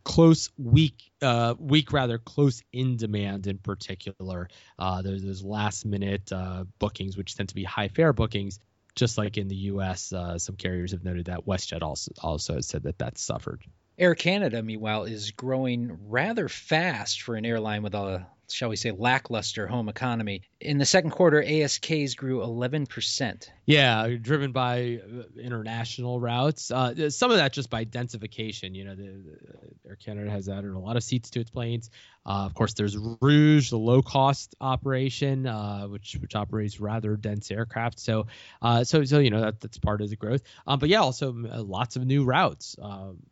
close, 0.04 0.50
weak, 0.58 1.12
uh, 1.22 1.54
weak 1.60 1.94
rather 1.94 2.18
close 2.18 2.64
in 2.72 2.98
demand 2.98 3.48
in 3.48 3.58
particular. 3.58 4.50
Those 4.80 5.44
last 5.44 5.86
minute 5.86 6.32
bookings, 6.80 7.18
which 7.18 7.36
tend 7.36 7.50
to 7.50 7.56
be 7.56 7.64
high 7.64 7.90
fare 7.90 8.14
bookings 8.14 8.60
just 8.96 9.18
like 9.18 9.38
in 9.38 9.48
the 9.48 9.56
U.S., 9.56 10.14
uh, 10.14 10.38
some 10.38 10.56
carriers 10.56 10.92
have 10.92 11.04
noted 11.04 11.26
that 11.26 11.46
WestJet 11.46 11.82
also 11.82 12.12
also 12.22 12.60
said 12.60 12.84
that 12.84 12.98
that's 12.98 13.22
suffered. 13.22 13.64
Air 13.98 14.16
Canada, 14.16 14.64
meanwhile, 14.64 15.04
is 15.04 15.32
growing 15.32 15.98
rather 16.10 16.50
fast 16.50 17.22
for 17.22 17.36
an 17.36 17.46
airline 17.46 17.84
with 17.84 17.94
a 17.94 18.26
shall 18.54 18.70
we 18.70 18.76
say, 18.76 18.92
lackluster 18.92 19.68
home 19.68 19.90
economy. 19.90 20.44
In 20.62 20.78
the 20.78 20.86
second 20.86 21.12
quarter, 21.12 21.42
ASKs 21.42 22.16
grew 22.16 22.40
11%. 22.40 23.50
Yeah, 23.66 24.08
driven 24.22 24.52
by 24.52 25.00
uh, 25.04 25.40
international 25.40 26.20
routes. 26.20 26.70
Uh, 26.70 27.10
some 27.10 27.32
of 27.32 27.38
that 27.38 27.54
just 27.54 27.70
by 27.70 27.86
densification. 27.86 28.76
You 28.76 28.86
know, 28.86 28.96
the, 28.96 29.04
the 29.04 29.90
Air 29.90 29.96
Canada 29.96 30.30
has 30.30 30.50
added 30.50 30.72
a 30.72 30.80
lot 30.80 30.98
of 30.98 31.04
seats 31.04 31.30
to 31.32 31.40
its 31.40 31.50
planes. 31.50 31.90
Uh, 32.26 32.46
of 32.46 32.54
course, 32.54 32.74
there's 32.74 32.98
Rouge, 32.98 33.70
the 33.70 33.78
low-cost 33.78 34.56
operation, 34.62 35.46
uh, 35.46 35.88
which 35.88 36.18
which 36.22 36.36
operates 36.36 36.80
rather 36.80 37.18
dense 37.18 37.52
aircraft. 37.52 38.00
So, 38.00 38.28
uh, 38.62 38.86
so 38.86 39.04
so 39.04 39.20
you 39.20 39.30
know 39.30 39.42
that 39.42 39.60
that's 39.60 39.78
part 39.78 40.02
of 40.02 40.10
the 40.10 40.16
growth. 40.16 40.42
Um, 40.66 40.80
but 40.80 40.88
yeah, 40.88 41.02
also 41.02 41.32
uh, 41.32 41.62
lots 41.62 41.98
of 41.98 42.06
new 42.06 42.24
routes, 42.24 42.78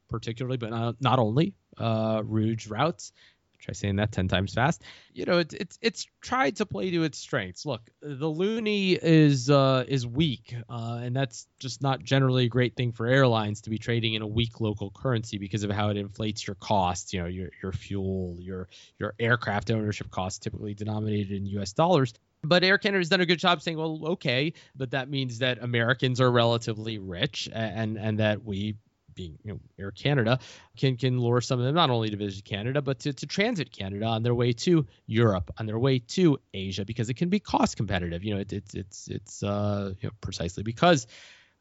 particularly, 0.09 0.57
but 0.57 0.71
not, 0.71 0.95
not 0.99 1.19
only 1.19 1.53
Rouge 1.79 2.67
routes. 2.67 3.13
Try 3.61 3.73
saying 3.73 3.97
that 3.97 4.11
ten 4.11 4.27
times 4.27 4.53
fast. 4.53 4.83
You 5.13 5.25
know, 5.25 5.37
it's 5.37 5.53
it's 5.53 5.77
it's 5.81 6.07
tried 6.19 6.57
to 6.57 6.65
play 6.65 6.91
to 6.91 7.03
its 7.03 7.17
strengths. 7.17 7.65
Look, 7.65 7.81
the 8.01 8.27
loonie 8.27 8.97
is 9.01 9.49
uh, 9.49 9.85
is 9.87 10.05
weak, 10.05 10.55
uh, 10.69 10.99
and 11.03 11.15
that's 11.15 11.47
just 11.59 11.81
not 11.81 12.03
generally 12.03 12.45
a 12.45 12.49
great 12.49 12.75
thing 12.75 12.91
for 12.91 13.05
airlines 13.05 13.61
to 13.61 13.69
be 13.69 13.77
trading 13.77 14.15
in 14.15 14.21
a 14.21 14.27
weak 14.27 14.59
local 14.59 14.89
currency 14.89 15.37
because 15.37 15.63
of 15.63 15.69
how 15.71 15.89
it 15.89 15.97
inflates 15.97 16.45
your 16.45 16.55
costs. 16.55 17.13
You 17.13 17.21
know, 17.21 17.27
your 17.27 17.49
your 17.61 17.71
fuel, 17.71 18.37
your 18.39 18.67
your 18.97 19.13
aircraft 19.19 19.69
ownership 19.69 20.09
costs, 20.09 20.39
typically 20.39 20.73
denominated 20.73 21.31
in 21.31 21.45
U.S. 21.45 21.73
dollars. 21.73 22.13
But 22.43 22.63
Air 22.63 22.79
Canada 22.79 22.99
has 22.99 23.09
done 23.09 23.21
a 23.21 23.25
good 23.25 23.37
job 23.37 23.61
saying, 23.61 23.77
well, 23.77 24.01
okay, 24.13 24.53
but 24.75 24.91
that 24.91 25.09
means 25.09 25.39
that 25.39 25.61
Americans 25.61 26.19
are 26.19 26.31
relatively 26.31 26.97
rich 26.97 27.47
and 27.53 27.97
and 27.97 28.19
that 28.19 28.43
we 28.43 28.77
being 29.15 29.37
you 29.43 29.53
know, 29.53 29.59
Air 29.79 29.91
Canada, 29.91 30.39
can 30.77 30.97
can 30.97 31.19
lure 31.19 31.41
some 31.41 31.59
of 31.59 31.65
them 31.65 31.75
not 31.75 31.89
only 31.89 32.09
to 32.09 32.17
visit 32.17 32.45
Canada 32.45 32.81
but 32.81 32.99
to, 32.99 33.13
to 33.13 33.25
transit 33.25 33.71
Canada 33.71 34.05
on 34.05 34.23
their 34.23 34.35
way 34.35 34.53
to 34.53 34.85
Europe, 35.05 35.51
on 35.57 35.65
their 35.65 35.79
way 35.79 35.99
to 35.99 36.39
Asia, 36.53 36.85
because 36.85 37.09
it 37.09 37.15
can 37.15 37.29
be 37.29 37.39
cost 37.39 37.77
competitive. 37.77 38.23
You 38.23 38.35
know, 38.35 38.41
it, 38.41 38.53
it's 38.53 38.73
it's 38.73 39.07
it's 39.07 39.43
uh, 39.43 39.93
you 39.99 40.09
know, 40.09 40.13
precisely 40.21 40.63
because. 40.63 41.07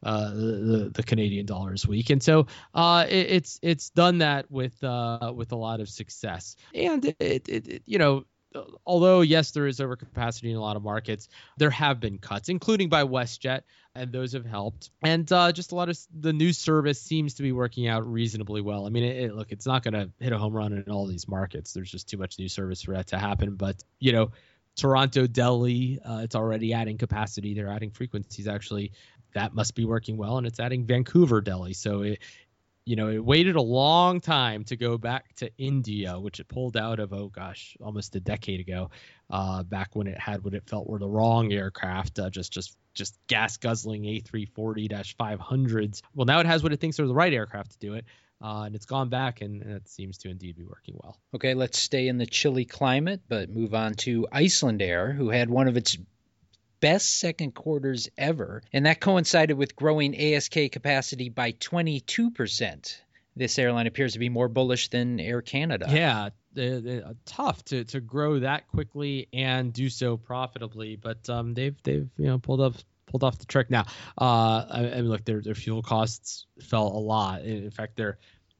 Uh, 0.03 0.31
the, 0.31 0.91
the 0.95 1.03
Canadian 1.03 1.45
dollar 1.45 1.75
is 1.75 1.87
weak, 1.87 2.09
and 2.09 2.23
so 2.23 2.47
uh, 2.73 3.05
it, 3.07 3.29
it's 3.29 3.59
it's 3.61 3.91
done 3.91 4.17
that 4.17 4.49
with 4.49 4.83
uh, 4.83 5.31
with 5.35 5.51
a 5.51 5.55
lot 5.55 5.79
of 5.79 5.87
success. 5.87 6.55
And 6.73 7.05
it, 7.05 7.47
it, 7.47 7.67
it 7.67 7.83
you 7.85 7.99
know 7.99 8.25
although 8.85 9.21
yes, 9.21 9.51
there 9.51 9.67
is 9.67 9.79
overcapacity 9.79 10.51
in 10.51 10.55
a 10.55 10.61
lot 10.61 10.75
of 10.75 10.83
markets, 10.83 11.29
there 11.57 11.69
have 11.69 11.99
been 11.99 12.17
cuts, 12.17 12.49
including 12.49 12.89
by 12.89 13.03
WestJet, 13.03 13.61
and 13.95 14.11
those 14.11 14.33
have 14.33 14.45
helped. 14.45 14.89
And 15.03 15.29
uh, 15.31 15.51
just 15.51 15.71
a 15.71 15.75
lot 15.75 15.89
of 15.89 15.97
the 16.17 16.33
new 16.33 16.53
service 16.53 17.01
seems 17.01 17.35
to 17.35 17.43
be 17.43 17.51
working 17.51 17.87
out 17.87 18.05
reasonably 18.05 18.61
well. 18.61 18.85
I 18.85 18.89
mean, 18.89 19.03
it, 19.03 19.25
it, 19.25 19.35
look, 19.35 19.51
it's 19.51 19.65
not 19.65 19.83
going 19.83 19.93
to 19.93 20.09
hit 20.19 20.33
a 20.33 20.37
home 20.37 20.53
run 20.53 20.73
in 20.73 20.91
all 20.91 21.07
these 21.07 21.27
markets. 21.27 21.73
There's 21.73 21.91
just 21.91 22.09
too 22.09 22.17
much 22.17 22.39
new 22.39 22.49
service 22.49 22.83
for 22.83 22.93
that 22.93 23.07
to 23.07 23.17
happen. 23.17 23.55
But 23.55 23.81
you 23.99 24.11
know, 24.11 24.31
Toronto, 24.75 25.27
Delhi, 25.27 25.99
uh, 26.03 26.19
it's 26.23 26.35
already 26.35 26.73
adding 26.73 26.97
capacity. 26.97 27.53
They're 27.53 27.69
adding 27.69 27.91
frequencies 27.91 28.47
actually. 28.47 28.93
That 29.33 29.53
must 29.53 29.75
be 29.75 29.85
working 29.85 30.17
well, 30.17 30.37
and 30.37 30.45
it's 30.45 30.59
adding 30.59 30.85
Vancouver, 30.85 31.39
Delhi. 31.39 31.73
So 31.73 32.01
it, 32.01 32.19
you 32.91 32.97
know, 32.97 33.09
it 33.09 33.23
waited 33.23 33.55
a 33.55 33.61
long 33.61 34.19
time 34.19 34.65
to 34.65 34.75
go 34.75 34.97
back 34.97 35.33
to 35.35 35.49
India, 35.57 36.19
which 36.19 36.41
it 36.41 36.49
pulled 36.49 36.75
out 36.75 36.99
of, 36.99 37.13
oh 37.13 37.29
gosh, 37.29 37.77
almost 37.79 38.15
a 38.17 38.19
decade 38.19 38.59
ago, 38.59 38.89
uh, 39.29 39.63
back 39.63 39.95
when 39.95 40.07
it 40.07 40.19
had 40.19 40.43
what 40.43 40.53
it 40.53 40.67
felt 40.67 40.87
were 40.87 40.99
the 40.99 41.07
wrong 41.07 41.53
aircraft, 41.53 42.19
uh, 42.19 42.29
just 42.29 42.51
just 42.51 42.77
just 42.93 43.17
gas 43.27 43.55
guzzling 43.55 44.03
A340-500s. 44.03 46.01
Well, 46.13 46.25
now 46.25 46.41
it 46.41 46.45
has 46.45 46.63
what 46.63 46.73
it 46.73 46.81
thinks 46.81 46.99
are 46.99 47.07
the 47.07 47.13
right 47.13 47.33
aircraft 47.33 47.71
to 47.71 47.79
do 47.79 47.93
it. 47.93 48.05
uh, 48.41 48.63
and 48.65 48.75
it's 48.75 48.85
gone 48.85 49.09
back, 49.09 49.41
and, 49.41 49.61
and 49.61 49.71
it 49.73 49.87
seems 49.87 50.17
to 50.19 50.29
indeed 50.29 50.57
be 50.57 50.63
working 50.63 50.95
well. 51.01 51.15
Okay, 51.35 51.53
let's 51.53 51.77
stay 51.77 52.07
in 52.07 52.17
the 52.17 52.25
chilly 52.25 52.65
climate, 52.65 53.21
but 53.29 53.49
move 53.49 53.75
on 53.75 53.93
to 53.93 54.27
Icelandair, 54.33 55.15
who 55.15 55.29
had 55.29 55.49
one 55.49 55.67
of 55.67 55.77
its 55.77 55.95
best 56.81 57.19
second 57.19 57.53
quarters 57.53 58.09
ever, 58.17 58.61
and 58.73 58.85
that 58.85 58.99
coincided 58.99 59.57
with 59.57 59.75
growing 59.75 60.19
ASK 60.19 60.57
capacity 60.71 61.29
by 61.29 61.53
22%. 61.53 62.97
This 63.35 63.57
airline 63.57 63.87
appears 63.87 64.13
to 64.13 64.19
be 64.19 64.27
more 64.27 64.49
bullish 64.49 64.89
than 64.89 65.19
Air 65.19 65.41
Canada. 65.41 65.87
Yeah, 65.89 66.29
uh, 66.57 67.13
tough 67.25 67.63
to, 67.65 67.85
to 67.85 68.01
grow 68.01 68.39
that 68.39 68.67
quickly 68.67 69.29
and 69.31 69.71
do 69.71 69.89
so 69.89 70.17
profitably, 70.17 70.97
but 70.97 71.29
um, 71.29 71.53
they've 71.53 71.75
they've 71.83 72.09
you 72.17 72.25
know 72.25 72.39
pulled 72.39 72.59
up 72.59 72.73
pulled 73.05 73.23
off 73.23 73.37
the 73.37 73.45
trick. 73.45 73.69
Now, 73.69 73.85
uh, 74.19 74.65
I, 74.69 74.91
I 74.93 74.95
mean, 74.95 75.09
look, 75.09 75.23
their 75.23 75.41
their 75.41 75.55
fuel 75.55 75.81
costs 75.81 76.45
fell 76.61 76.87
a 76.87 76.99
lot. 76.99 77.43
In 77.43 77.71
fact, 77.71 77.95
their 77.95 78.17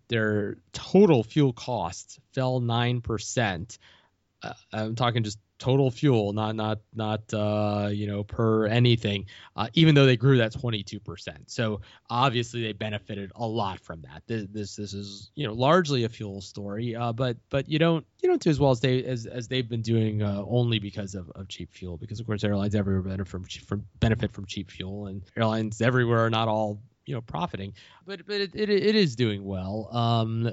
their 0.08 0.58
total 0.72 1.24
fuel 1.24 1.54
costs 1.54 2.20
fell 2.34 2.60
nine 2.60 3.02
percent. 3.02 3.78
Uh, 4.42 4.54
I'm 4.72 4.96
talking 4.96 5.24
just 5.24 5.40
total 5.62 5.92
fuel, 5.92 6.34
not 6.34 6.56
not 6.56 6.80
not 6.96 7.22
uh, 7.34 7.88
you 7.92 8.08
know 8.08 8.24
per 8.24 8.66
anything. 8.66 9.26
Uh, 9.56 9.68
even 9.76 9.94
though 9.94 10.08
they 10.08 10.18
grew 10.18 10.38
that 10.38 10.52
22%, 10.52 11.38
so 11.46 11.82
obviously 12.10 12.64
they 12.64 12.74
benefited 12.74 13.32
a 13.36 13.46
lot 13.46 13.80
from 13.80 14.02
that. 14.02 14.24
This 14.26 14.48
this, 14.52 14.76
this 14.76 14.94
is 14.94 15.32
you 15.36 15.46
know 15.46 15.54
largely 15.54 16.04
a 16.04 16.10
fuel 16.10 16.42
story, 16.42 16.96
uh, 16.96 17.14
but 17.14 17.38
but 17.50 17.70
you 17.70 17.78
don't 17.78 18.06
you 18.22 18.28
don't 18.28 18.42
do 18.42 18.50
as 18.50 18.60
well 18.60 18.72
as 18.72 18.80
they 18.80 19.04
as, 19.04 19.28
as 19.28 19.48
they've 19.48 19.70
been 19.70 19.84
doing 19.84 20.24
uh, 20.24 20.44
only 20.48 20.80
because 20.80 21.14
of, 21.14 21.30
of 21.36 21.48
cheap 21.48 21.72
fuel. 21.72 21.96
Because 21.96 22.20
of 22.20 22.26
course 22.26 22.44
airlines 22.44 22.74
everywhere 22.74 23.04
benefit 23.04 23.28
from 23.28 23.44
from 23.44 23.86
benefit 24.00 24.32
from 24.32 24.48
cheap 24.48 24.72
fuel, 24.72 25.08
and 25.08 25.22
airlines 25.38 25.80
everywhere 25.82 26.26
are 26.26 26.32
not 26.32 26.48
all 26.48 26.82
you 27.12 27.18
know 27.18 27.22
profiting 27.22 27.74
but 28.06 28.26
but 28.26 28.40
it, 28.40 28.56
it, 28.56 28.70
it 28.70 28.96
is 28.96 29.18
doing 29.18 29.44
well. 29.44 29.90
Um 29.92 30.48
uh, 30.48 30.52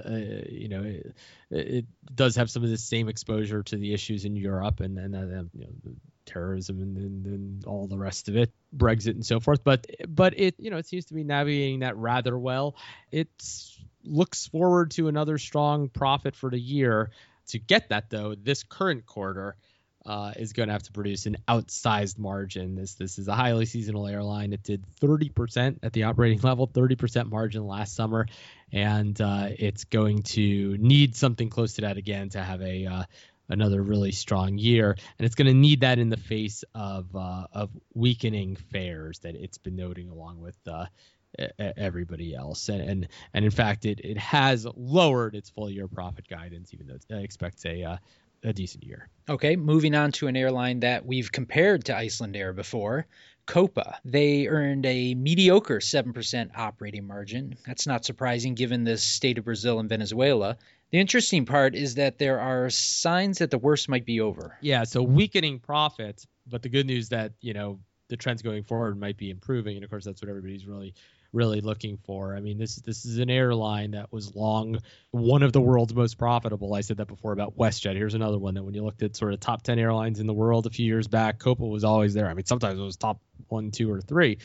you 0.50 0.69
know 0.69 0.83
it, 0.83 1.15
it, 1.50 1.85
does 2.12 2.35
have 2.35 2.50
some 2.50 2.65
of 2.65 2.71
the 2.71 2.77
same 2.77 3.09
exposure 3.09 3.62
to 3.62 3.77
the 3.77 3.95
issues 3.95 4.25
in 4.25 4.35
Europe 4.35 4.81
and 4.81 4.99
and 4.99 5.15
uh, 5.15 5.45
you 5.55 5.61
know 5.61 5.93
terrorism 6.27 6.81
and, 6.81 6.97
and, 6.97 7.27
and 7.27 7.65
all 7.65 7.87
the 7.87 7.97
rest 7.97 8.29
of 8.29 8.37
it 8.37 8.50
Brexit 8.77 9.12
and 9.12 9.25
so 9.25 9.38
forth. 9.38 9.62
But 9.62 9.87
but 10.09 10.37
it 10.37 10.57
you 10.59 10.71
know 10.71 10.79
it 10.79 10.87
seems 10.87 11.05
to 11.07 11.15
be 11.15 11.23
navigating 11.23 11.81
that 11.81 11.97
rather 11.97 12.37
well. 12.37 12.75
It 13.12 13.29
looks 14.03 14.49
forward 14.49 14.91
to 14.93 15.07
another 15.07 15.38
strong 15.38 15.88
profit 15.88 16.35
for 16.35 16.50
the 16.50 16.59
year. 16.59 17.11
To 17.50 17.59
get 17.59 17.91
that 17.91 18.11
though 18.11 18.35
this 18.35 18.65
current 18.65 19.07
quarter 19.07 19.57
uh, 20.07 20.33
is 20.37 20.52
going 20.52 20.69
to 20.69 20.73
have 20.73 20.83
to 20.85 20.93
produce 20.93 21.26
an 21.26 21.37
outsized 21.47 22.19
margin. 22.19 22.75
This 22.75 22.95
this 22.95 23.19
is 23.19 23.28
a 23.28 23.35
highly 23.35 23.67
seasonal 23.67 24.07
airline. 24.07 24.52
It 24.52 24.62
did 24.62 24.85
30% 25.00 25.78
at 25.83 25.93
the 25.93 26.05
operating 26.05 26.40
level, 26.40 26.67
30% 26.67 27.31
margin 27.31 27.67
last 27.67 27.95
summer, 27.95 28.26
and 28.73 29.21
uh, 29.21 29.49
it's 29.50 29.85
going 29.85 30.23
to 30.23 30.76
need 30.78 31.17
something 31.17 31.50
close 31.50 31.75
to 31.75 31.83
that 31.83 31.97
again 31.97 32.31
to 32.31 32.43
have 32.43 32.62
a 32.62 32.87
uh, 32.87 33.02
another 33.49 33.83
really 33.83 34.12
strong 34.12 34.59
year. 34.59 34.97
And 35.19 35.26
it's 35.26 35.35
going 35.35 35.49
to 35.49 35.55
need 35.55 35.81
that 35.81 35.99
in 35.99 36.11
the 36.11 36.17
face 36.17 36.64
of 36.75 37.14
uh, 37.14 37.47
of 37.52 37.71
weakening 37.95 38.57
fares 38.57 39.19
that 39.21 39.35
it's 39.35 39.59
been 39.59 39.76
noting 39.76 40.11
along 40.11 40.40
with 40.40 40.57
uh, 40.67 40.87
everybody 41.59 42.35
else. 42.35 42.69
And, 42.69 42.81
and 42.81 43.09
and 43.35 43.45
in 43.45 43.50
fact, 43.50 43.85
it 43.85 44.00
it 44.00 44.19
has 44.19 44.67
lowered 44.76 45.35
its 45.35 45.50
full 45.50 45.71
year 45.71 45.88
profit 45.88 46.28
guidance, 46.28 46.73
even 46.73 46.87
though 46.87 46.95
it 46.95 47.23
expects 47.23 47.64
a 47.67 47.83
uh, 47.83 47.97
a 48.42 48.52
decent 48.52 48.85
year. 48.85 49.09
Okay, 49.28 49.57
moving 49.57 49.95
on 49.95 50.12
to 50.12 50.26
an 50.26 50.37
airline 50.37 50.80
that 50.80 51.04
we've 51.04 51.30
compared 51.30 51.85
to 51.87 51.92
Icelandair 51.92 52.54
before. 52.54 53.07
Copa. 53.47 53.99
They 54.04 54.47
earned 54.47 54.85
a 54.85 55.14
mediocre 55.14 55.78
7% 55.78 56.50
operating 56.54 57.07
margin. 57.07 57.57
That's 57.66 57.87
not 57.87 58.04
surprising 58.04 58.54
given 58.54 58.85
the 58.85 58.99
state 58.99 59.38
of 59.38 59.47
Brazil 59.47 59.80
and 59.80 59.88
Venezuela. 59.88 60.59
The 60.90 60.99
interesting 60.99 61.47
part 61.47 61.75
is 61.75 61.95
that 61.95 62.18
there 62.18 62.40
are 62.40 62.68
signs 62.68 63.38
that 63.38 63.50
the 63.50 63.59
worst 63.59 63.88
might 63.88 64.04
be 64.04 64.21
over. 64.21 64.57
Yeah, 64.61 64.85
so 64.85 65.02
weakening 65.02 65.61
profits, 65.61 66.26
but 66.47 66.62
the 66.62 66.68
good 66.68 66.87
news 66.87 67.09
that, 67.09 67.33
you 67.40 67.54
know, 67.54 67.80
the 68.09 68.16
trends 68.16 68.42
going 68.42 68.64
forward 68.64 68.99
might 68.99 69.16
be 69.16 69.30
improving 69.30 69.76
and 69.76 69.85
of 69.85 69.90
course 69.90 70.04
that's 70.04 70.23
what 70.23 70.28
everybody's 70.28 70.66
really 70.66 70.95
really 71.32 71.61
looking 71.61 71.99
for. 72.06 72.35
I 72.37 72.40
mean, 72.40 72.58
this 72.58 72.76
this 72.76 73.04
is 73.04 73.18
an 73.18 73.30
airline 73.30 73.92
that 73.92 74.12
was 74.12 74.35
long 74.35 74.78
one 75.11 75.42
of 75.42 75.52
the 75.52 75.61
world's 75.61 75.94
most 75.94 76.18
profitable. 76.18 76.75
I 76.75 76.80
said 76.80 76.99
that 76.99 77.08
before 77.08 77.32
about 77.32 77.56
WestJet. 77.56 77.94
Here's 77.94 78.14
another 78.14 78.38
one 78.38 78.54
that 78.54 78.62
when 78.62 78.75
you 78.75 78.85
looked 78.85 79.02
at 79.02 79.16
sort 79.16 79.32
of 79.32 79.40
top 79.40 79.62
10 79.62 79.78
airlines 79.78 80.20
in 80.20 80.26
the 80.26 80.35
world 80.35 80.66
a 80.66 80.70
few 80.70 80.87
years 80.87 81.06
back, 81.06 81.38
Copa 81.38 81.64
was 81.64 81.85
always 81.85 82.14
there. 82.14 82.28
I 82.28 82.35
mean, 82.35 82.47
sometimes 82.47 82.78
it 82.78 82.82
was 82.82 82.97
top 82.97 83.20
one, 83.49 83.70
two, 83.70 83.90
or 83.90 84.00
three 84.00 84.38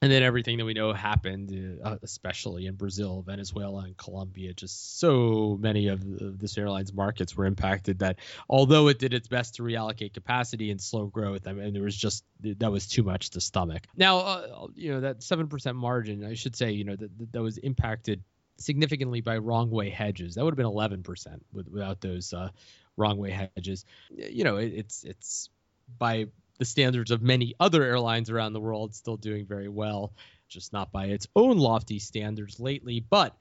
and 0.00 0.12
then 0.12 0.22
everything 0.22 0.58
that 0.58 0.64
we 0.64 0.74
know 0.74 0.92
happened, 0.92 1.80
uh, 1.82 1.96
especially 2.02 2.66
in 2.66 2.74
Brazil, 2.76 3.22
Venezuela, 3.26 3.82
and 3.82 3.96
Colombia. 3.96 4.52
Just 4.52 5.00
so 5.00 5.58
many 5.60 5.88
of, 5.88 6.00
of 6.20 6.38
this 6.38 6.56
airline's 6.56 6.92
markets 6.92 7.36
were 7.36 7.46
impacted 7.46 7.98
that 7.98 8.18
although 8.48 8.88
it 8.88 8.98
did 8.98 9.12
its 9.12 9.26
best 9.26 9.56
to 9.56 9.62
reallocate 9.62 10.14
capacity 10.14 10.70
and 10.70 10.80
slow 10.80 11.06
growth, 11.06 11.48
I 11.48 11.52
mean, 11.52 11.72
there 11.72 11.82
was 11.82 11.96
just 11.96 12.24
that 12.42 12.70
was 12.70 12.86
too 12.86 13.02
much 13.02 13.30
to 13.30 13.40
stomach. 13.40 13.86
Now, 13.96 14.18
uh, 14.18 14.66
you 14.74 14.92
know 14.92 15.00
that 15.00 15.22
seven 15.22 15.48
percent 15.48 15.76
margin, 15.76 16.24
I 16.24 16.34
should 16.34 16.54
say, 16.54 16.72
you 16.72 16.84
know 16.84 16.96
that 16.96 17.32
that 17.32 17.42
was 17.42 17.58
impacted 17.58 18.22
significantly 18.58 19.20
by 19.20 19.38
wrong 19.38 19.70
way 19.70 19.90
hedges. 19.90 20.36
That 20.36 20.44
would 20.44 20.52
have 20.52 20.58
been 20.58 20.66
eleven 20.66 21.02
percent 21.02 21.44
without 21.52 22.00
those 22.00 22.32
uh, 22.32 22.50
wrong 22.96 23.18
way 23.18 23.30
hedges. 23.30 23.84
You 24.10 24.44
know, 24.44 24.58
it, 24.58 24.72
it's 24.74 25.02
it's 25.02 25.50
by 25.98 26.26
the 26.58 26.64
standards 26.64 27.10
of 27.10 27.22
many 27.22 27.54
other 27.58 27.82
airlines 27.82 28.30
around 28.30 28.52
the 28.52 28.60
world, 28.60 28.94
still 28.94 29.16
doing 29.16 29.46
very 29.46 29.68
well, 29.68 30.12
just 30.48 30.72
not 30.72 30.92
by 30.92 31.06
its 31.06 31.26
own 31.34 31.58
lofty 31.58 31.98
standards 31.98 32.60
lately. 32.60 33.00
But 33.00 33.36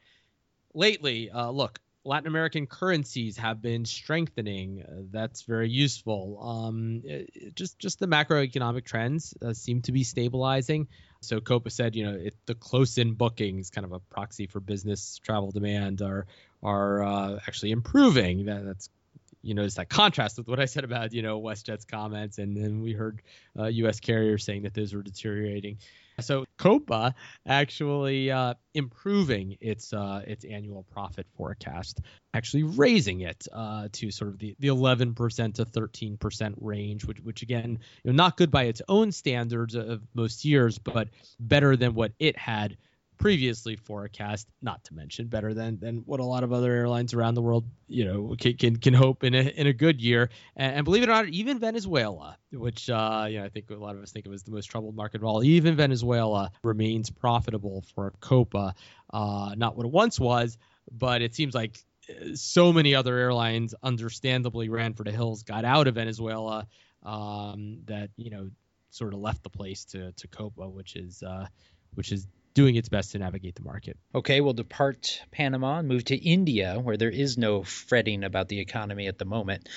lately, 0.74 1.30
uh, 1.30 1.50
look, 1.50 1.80
Latin 2.04 2.28
American 2.28 2.68
currencies 2.68 3.38
have 3.38 3.62
been 3.62 3.84
strengthening. 3.84 4.82
Uh, 4.82 5.02
that's 5.12 5.42
very 5.42 5.70
useful. 5.70 6.40
Um, 6.42 7.02
it, 7.04 7.54
just 7.54 7.78
just 7.80 8.00
the 8.00 8.08
macroeconomic 8.08 8.86
trends 8.86 9.34
uh, 9.42 9.54
seem 9.54 9.82
to 9.82 9.92
be 9.92 10.04
stabilizing. 10.06 10.88
So 11.20 11.42
Copa 11.42 11.70
said, 11.70 11.96
you 11.96 12.06
know, 12.06 12.18
it, 12.18 12.36
the 12.46 12.56
close-in 12.56 13.16
bookings, 13.16 13.72
kind 13.72 13.84
of 13.84 13.92
a 13.92 14.00
proxy 14.00 14.48
for 14.48 14.62
business 14.62 15.20
travel 15.24 15.52
demand, 15.52 16.02
are 16.02 16.28
are 16.64 17.04
uh, 17.04 17.40
actually 17.46 17.72
improving. 17.72 18.46
That, 18.46 18.64
that's 18.66 18.90
you 19.42 19.54
know, 19.54 19.64
it's 19.64 19.76
that 19.76 19.90
contrast 19.90 20.38
with 20.38 20.48
what 20.48 20.60
I 20.60 20.66
said 20.66 20.84
about, 20.84 21.14
you 21.14 21.22
know, 21.22 21.40
WestJet's 21.40 21.86
comments, 21.86 22.38
and 22.38 22.56
then 22.56 22.82
we 22.82 22.94
heard 22.94 23.22
uh, 23.58 23.66
U.S. 23.66 24.00
carriers 24.00 24.44
saying 24.44 24.64
that 24.64 24.74
those 24.74 24.94
were 24.94 25.04
deteriorating. 25.04 25.78
So 26.20 26.46
Copa 26.58 27.14
actually 27.46 28.32
uh, 28.32 28.56
improving 28.74 29.58
its 29.62 29.94
uh, 29.94 30.24
its 30.26 30.46
annual 30.46 30.84
profit 30.92 31.28
forecast, 31.36 32.02
actually 32.34 32.64
raising 32.64 33.22
it 33.22 33.48
uh, 33.54 33.90
to 33.92 34.10
sort 34.10 34.32
of 34.32 34.40
the, 34.40 34.56
the 34.60 34.70
11% 34.70 35.54
to 35.56 35.66
13% 35.66 36.56
range, 36.60 37.06
which 37.06 37.20
which 37.20 37.44
again, 37.44 37.80
you 38.04 38.12
know, 38.12 38.16
not 38.16 38.36
good 38.36 38.50
by 38.50 38.64
its 38.64 38.82
own 38.88 39.12
standards 39.12 39.76
of 39.76 40.02
most 40.16 40.44
years, 40.44 40.80
but 40.80 41.10
better 41.40 41.76
than 41.76 41.94
what 41.94 42.14
it 42.18 42.36
had 42.36 42.78
previously 43.18 43.76
forecast, 43.76 44.48
not 44.62 44.84
to 44.86 44.94
mention 44.94 45.28
better 45.28 45.54
than 45.54 45.80
than 45.80 45.98
what 46.06 46.20
a 46.20 46.26
lot 46.26 46.44
of 46.44 46.54
other 46.54 46.72
airlines 46.72 47.14
around 47.14 47.34
the 47.34 47.42
world, 47.42 47.66
you 47.88 48.06
know, 48.06 48.36
can 48.40 48.56
can, 48.56 48.76
can 48.78 48.94
hope 48.94 49.24
in 49.24 49.34
a 49.34 49.42
in 49.42 49.68
a 49.68 49.74
good 49.74 50.02
year. 50.02 50.30
And, 50.56 50.78
and 50.78 50.86
believe 50.86 51.04
it 51.04 51.10
or 51.10 51.14
not, 51.14 51.28
even 51.30 51.60
Venezuela, 51.60 52.38
which 52.52 52.90
uh, 52.90 53.28
you 53.30 53.40
know, 53.40 53.46
I 53.46 53.50
think 53.50 53.70
a 53.70 53.76
lot 53.76 53.96
of 53.96 54.02
us 54.02 54.12
think 54.12 54.26
of 54.26 54.34
as 54.34 54.44
the 54.44 54.52
most 54.52 54.66
troubled 54.66 54.96
market 54.96 55.22
of 55.22 55.26
all, 55.26 55.44
even 55.44 55.76
Venezuela 55.76 56.52
remains 56.64 57.10
profitable 57.10 57.84
for 57.96 58.14
Copa. 58.20 58.76
Uh, 59.12 59.54
not 59.58 59.76
what 59.76 59.86
it 59.86 59.92
once 59.92 60.20
was, 60.20 60.58
but 60.92 61.22
it 61.22 61.34
seems 61.34 61.56
like 61.56 61.78
uh, 62.10 62.36
so 62.36 62.72
many 62.72 62.96
other 62.96 63.18
airlines 63.18 63.74
understandably 63.82 64.70
ran 64.70 64.94
for 64.94 65.04
the 65.04 65.12
hills, 65.12 65.44
got 65.44 65.66
out 65.66 65.88
of 65.88 65.96
Venezuela, 65.96 66.68
um, 67.04 67.80
that 67.86 68.10
you 68.16 68.30
know 68.30 68.50
sort 68.90 69.14
of 69.14 69.20
left 69.20 69.44
the 69.44 69.50
place 69.50 69.86
to 69.86 70.12
to 70.14 70.28
Copa, 70.28 70.68
which 70.68 70.96
is 70.96 71.24
uh, 71.24 71.48
which 71.96 72.12
is 72.12 72.28
doing 72.58 72.76
its 72.76 72.90
best 72.90 73.12
to 73.12 73.20
navigate 73.20 73.54
the 73.54 73.62
market. 73.62 73.96
Okay, 74.16 74.42
we'll 74.42 74.52
depart 74.52 75.22
Panama 75.30 75.78
and 75.78 75.88
move 75.88 76.04
to 76.06 76.16
India, 76.16 76.80
where 76.82 76.98
there 76.98 77.12
is 77.12 77.38
no 77.38 77.62
fretting 77.62 78.24
about 78.24 78.48
the 78.48 78.60
economy 78.60 79.06
at 79.06 79.20
the 79.20 79.26
moment. 79.26 79.70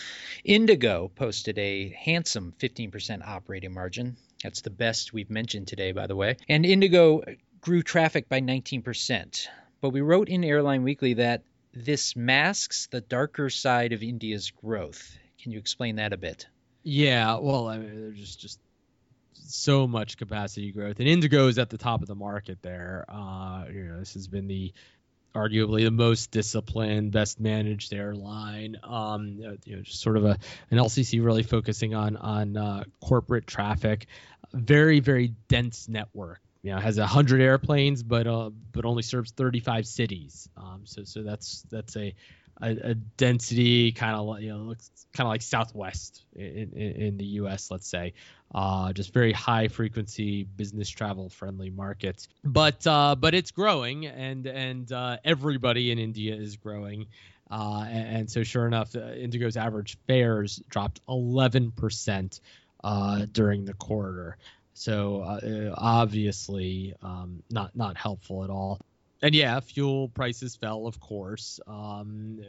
Indigo 0.44 1.12
posted 1.14 1.58
a 1.58 1.90
handsome 1.90 2.54
15% 2.58 3.22
operating 3.28 3.74
margin. 3.74 4.16
That's 4.42 4.62
the 4.62 4.70
best 4.70 5.12
we've 5.12 5.28
mentioned 5.28 5.68
today, 5.68 5.92
by 5.92 6.06
the 6.06 6.16
way. 6.16 6.38
And 6.48 6.64
Indigo 6.64 7.22
grew 7.60 7.82
traffic 7.82 8.30
by 8.30 8.40
19%. 8.40 9.46
But 9.82 9.90
we 9.90 10.00
wrote 10.00 10.30
in 10.30 10.42
Airline 10.42 10.82
Weekly 10.82 11.12
that 11.14 11.42
this 11.74 12.16
masks 12.16 12.86
the 12.86 13.02
darker 13.02 13.50
side 13.50 13.92
of 13.92 14.02
India's 14.02 14.52
growth. 14.52 15.18
Can 15.42 15.52
you 15.52 15.58
explain 15.58 15.96
that 15.96 16.14
a 16.14 16.16
bit? 16.16 16.46
Yeah, 16.82 17.40
well, 17.40 17.68
I 17.68 17.76
mean, 17.76 18.00
there's 18.00 18.16
just 18.18 18.40
just 18.40 18.58
so 19.32 19.86
much 19.86 20.16
capacity 20.16 20.72
growth, 20.72 20.98
and 21.00 21.08
Indigo 21.08 21.48
is 21.48 21.58
at 21.58 21.70
the 21.70 21.78
top 21.78 22.02
of 22.02 22.08
the 22.08 22.14
market 22.14 22.58
there. 22.62 23.04
Uh, 23.08 23.64
you 23.72 23.84
know, 23.84 23.98
this 23.98 24.14
has 24.14 24.28
been 24.28 24.46
the 24.46 24.72
arguably 25.34 25.84
the 25.84 25.90
most 25.90 26.30
disciplined, 26.30 27.12
best 27.12 27.40
managed 27.40 27.92
airline. 27.92 28.76
Um, 28.82 29.38
you 29.64 29.76
know, 29.76 29.82
just 29.82 30.00
sort 30.00 30.16
of 30.16 30.24
a 30.24 30.38
an 30.70 30.78
LCC 30.78 31.24
really 31.24 31.42
focusing 31.42 31.94
on 31.94 32.16
on 32.16 32.56
uh, 32.56 32.84
corporate 33.00 33.46
traffic, 33.46 34.06
very 34.52 35.00
very 35.00 35.34
dense 35.48 35.88
network. 35.88 36.40
you 36.62 36.72
know 36.72 36.78
has 36.78 36.98
hundred 36.98 37.40
airplanes, 37.40 38.02
but 38.02 38.26
uh, 38.26 38.50
but 38.72 38.84
only 38.84 39.02
serves 39.02 39.30
35 39.32 39.86
cities. 39.86 40.48
Um, 40.56 40.82
so 40.84 41.04
so 41.04 41.22
that's 41.22 41.64
that's 41.70 41.96
a 41.96 42.14
a, 42.62 42.90
a 42.90 42.94
density 42.94 43.92
kind 43.92 44.16
of 44.16 44.40
you 44.40 44.50
know 44.50 44.58
looks 44.58 44.90
kind 45.12 45.26
of 45.26 45.30
like 45.30 45.42
Southwest 45.42 46.24
in, 46.34 46.72
in, 46.74 46.92
in, 47.02 47.16
the 47.16 47.24
U.S. 47.24 47.70
Let's 47.70 47.88
say, 47.88 48.14
uh, 48.54 48.92
just 48.92 49.12
very 49.12 49.32
high 49.32 49.68
frequency 49.68 50.44
business 50.44 50.88
travel 50.88 51.28
friendly 51.28 51.70
markets. 51.70 52.28
But 52.44 52.86
uh, 52.86 53.16
but 53.16 53.34
it's 53.34 53.50
growing, 53.50 54.06
and 54.06 54.46
and 54.46 54.90
uh, 54.90 55.18
everybody 55.24 55.90
in 55.90 55.98
India 55.98 56.34
is 56.34 56.56
growing. 56.56 57.06
Uh, 57.50 57.84
and, 57.88 58.16
and, 58.16 58.30
so, 58.30 58.44
sure 58.44 58.64
enough, 58.64 58.94
uh, 58.94 59.00
Indigo's 59.00 59.56
average 59.56 59.98
fares 60.06 60.62
dropped 60.68 61.04
11% 61.08 62.40
uh, 62.84 63.26
during 63.32 63.64
the 63.64 63.74
quarter. 63.74 64.36
So 64.74 65.22
uh, 65.22 65.74
obviously, 65.76 66.94
um, 67.02 67.42
not 67.50 67.76
not 67.76 67.96
helpful 67.96 68.44
at 68.44 68.50
all. 68.50 68.80
And 69.20 69.34
yeah, 69.34 69.60
fuel 69.60 70.08
prices 70.08 70.56
fell, 70.56 70.86
of 70.86 70.98
course, 71.00 71.60
um, 71.66 72.40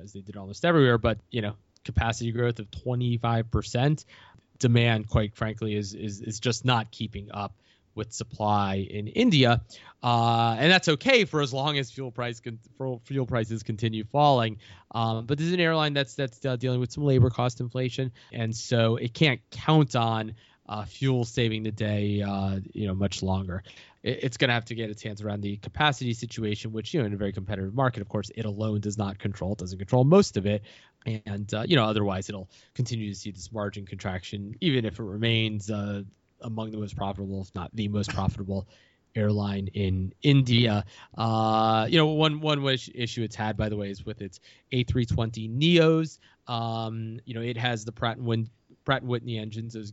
as 0.00 0.12
they 0.12 0.20
did 0.20 0.36
almost 0.36 0.64
everywhere. 0.64 0.98
But 0.98 1.18
you 1.30 1.42
know, 1.42 1.54
capacity 1.84 2.30
growth 2.30 2.58
of 2.58 2.70
25%, 2.70 4.04
demand, 4.58 5.08
quite 5.08 5.34
frankly, 5.34 5.74
is 5.74 5.94
is 5.94 6.20
is 6.20 6.40
just 6.40 6.64
not 6.64 6.90
keeping 6.90 7.30
up 7.32 7.54
with 7.94 8.12
supply 8.12 8.86
in 8.90 9.08
India, 9.08 9.62
uh, 10.02 10.56
and 10.58 10.70
that's 10.70 10.88
okay 10.88 11.24
for 11.24 11.40
as 11.40 11.52
long 11.52 11.78
as 11.78 11.90
fuel 11.90 12.12
price 12.12 12.40
con- 12.40 12.58
fuel 13.04 13.26
prices 13.26 13.62
continue 13.62 14.04
falling. 14.04 14.58
Um, 14.94 15.26
but 15.26 15.38
this 15.38 15.46
is 15.46 15.52
an 15.54 15.60
airline 15.60 15.94
that's 15.94 16.14
that's 16.14 16.44
uh, 16.44 16.56
dealing 16.56 16.80
with 16.80 16.92
some 16.92 17.04
labor 17.04 17.30
cost 17.30 17.60
inflation, 17.60 18.12
and 18.32 18.54
so 18.54 18.96
it 18.96 19.14
can't 19.14 19.40
count 19.50 19.96
on 19.96 20.34
uh, 20.68 20.84
fuel 20.84 21.24
saving 21.24 21.62
the 21.62 21.72
day, 21.72 22.22
uh, 22.22 22.60
you 22.72 22.86
know, 22.86 22.94
much 22.94 23.22
longer. 23.22 23.62
It, 24.02 24.24
it's 24.24 24.36
going 24.36 24.48
to 24.48 24.54
have 24.54 24.66
to 24.66 24.74
get 24.74 24.90
its 24.90 25.02
hands 25.02 25.22
around 25.22 25.40
the 25.40 25.56
capacity 25.56 26.12
situation, 26.12 26.72
which 26.72 26.92
you 26.92 27.00
know, 27.00 27.06
in 27.06 27.14
a 27.14 27.16
very 27.16 27.32
competitive 27.32 27.74
market, 27.74 28.02
of 28.02 28.08
course, 28.08 28.30
it 28.34 28.44
alone 28.44 28.80
does 28.80 28.98
not 28.98 29.18
control. 29.18 29.52
It 29.52 29.58
doesn't 29.58 29.78
control 29.78 30.04
most 30.04 30.36
of 30.36 30.46
it, 30.46 30.62
and 31.04 31.52
uh, 31.54 31.64
you 31.66 31.76
know, 31.76 31.84
otherwise, 31.84 32.28
it'll 32.28 32.48
continue 32.74 33.08
to 33.08 33.18
see 33.18 33.30
this 33.30 33.52
margin 33.52 33.86
contraction, 33.86 34.54
even 34.60 34.84
if 34.84 34.98
it 34.98 35.04
remains 35.04 35.70
uh, 35.70 36.02
among 36.40 36.70
the 36.70 36.78
most 36.78 36.96
profitable, 36.96 37.42
if 37.42 37.54
not 37.54 37.70
the 37.74 37.88
most 37.88 38.10
profitable 38.10 38.66
airline 39.16 39.68
in 39.68 40.12
India. 40.22 40.84
Uh, 41.16 41.86
you 41.88 41.98
know, 41.98 42.06
one 42.06 42.40
one 42.40 42.64
issue 42.64 43.22
it's 43.22 43.36
had, 43.36 43.56
by 43.56 43.68
the 43.68 43.76
way, 43.76 43.90
is 43.90 44.04
with 44.04 44.20
its 44.20 44.40
A320 44.72 45.50
Neos. 45.58 46.18
Um, 46.46 47.18
you 47.24 47.34
know, 47.34 47.40
it 47.40 47.56
has 47.56 47.84
the 47.84 47.92
Pratt 47.92 48.18
and, 48.18 48.26
Win- 48.26 48.50
Pratt 48.84 49.02
and 49.02 49.10
Whitney 49.10 49.38
engines, 49.38 49.74
those 49.74 49.92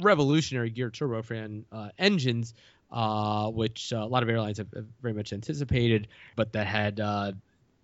revolutionary 0.00 0.70
geared 0.70 0.94
turbofan 0.94 1.64
uh, 1.72 1.88
engines, 1.98 2.54
uh, 2.90 3.50
which 3.50 3.92
uh, 3.92 3.98
a 3.98 4.06
lot 4.06 4.22
of 4.22 4.28
airlines 4.28 4.58
have, 4.58 4.68
have, 4.74 4.86
very 5.02 5.14
much 5.14 5.32
anticipated, 5.32 6.08
but 6.36 6.52
that 6.52 6.66
had 6.66 7.00
uh, 7.00 7.32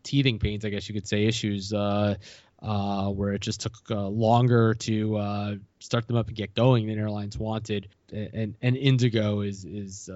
teething 0.03 0.39
pains, 0.39 0.65
I 0.65 0.71
guess 0.71 0.89
you 0.89 0.95
could 0.95 1.07
say, 1.07 1.27
issues 1.27 1.73
uh, 2.63 3.07
uh, 3.07 3.11
where 3.11 3.33
it 3.33 3.41
just 3.41 3.61
took 3.61 3.75
uh, 3.91 4.09
longer 4.09 4.75
to 4.75 5.17
uh, 5.17 5.55
start 5.79 6.07
them 6.07 6.17
up 6.17 6.29
and 6.29 6.37
get 6.37 6.55
going 6.55 6.87
than 6.87 6.99
airlines 6.99 7.39
wanted. 7.39 7.89
And 8.13 8.55
and 8.63 8.77
Indigo 8.77 9.41
is 9.41 9.65
is 9.65 10.09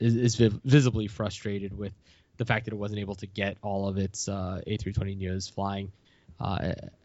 is, 0.00 0.16
is 0.16 0.36
visibly 0.64 1.08
frustrated 1.08 1.76
with 1.76 1.92
the 2.38 2.44
fact 2.44 2.64
that 2.64 2.72
it 2.72 2.76
wasn't 2.76 3.00
able 3.00 3.16
to 3.16 3.26
get 3.26 3.58
all 3.62 3.88
of 3.88 3.98
its 3.98 4.26
A320 4.26 5.20
neos 5.20 5.52
flying 5.52 5.92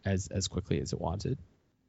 as 0.04 0.28
as 0.28 0.48
quickly 0.48 0.80
as 0.80 0.92
it 0.92 1.00
wanted. 1.00 1.38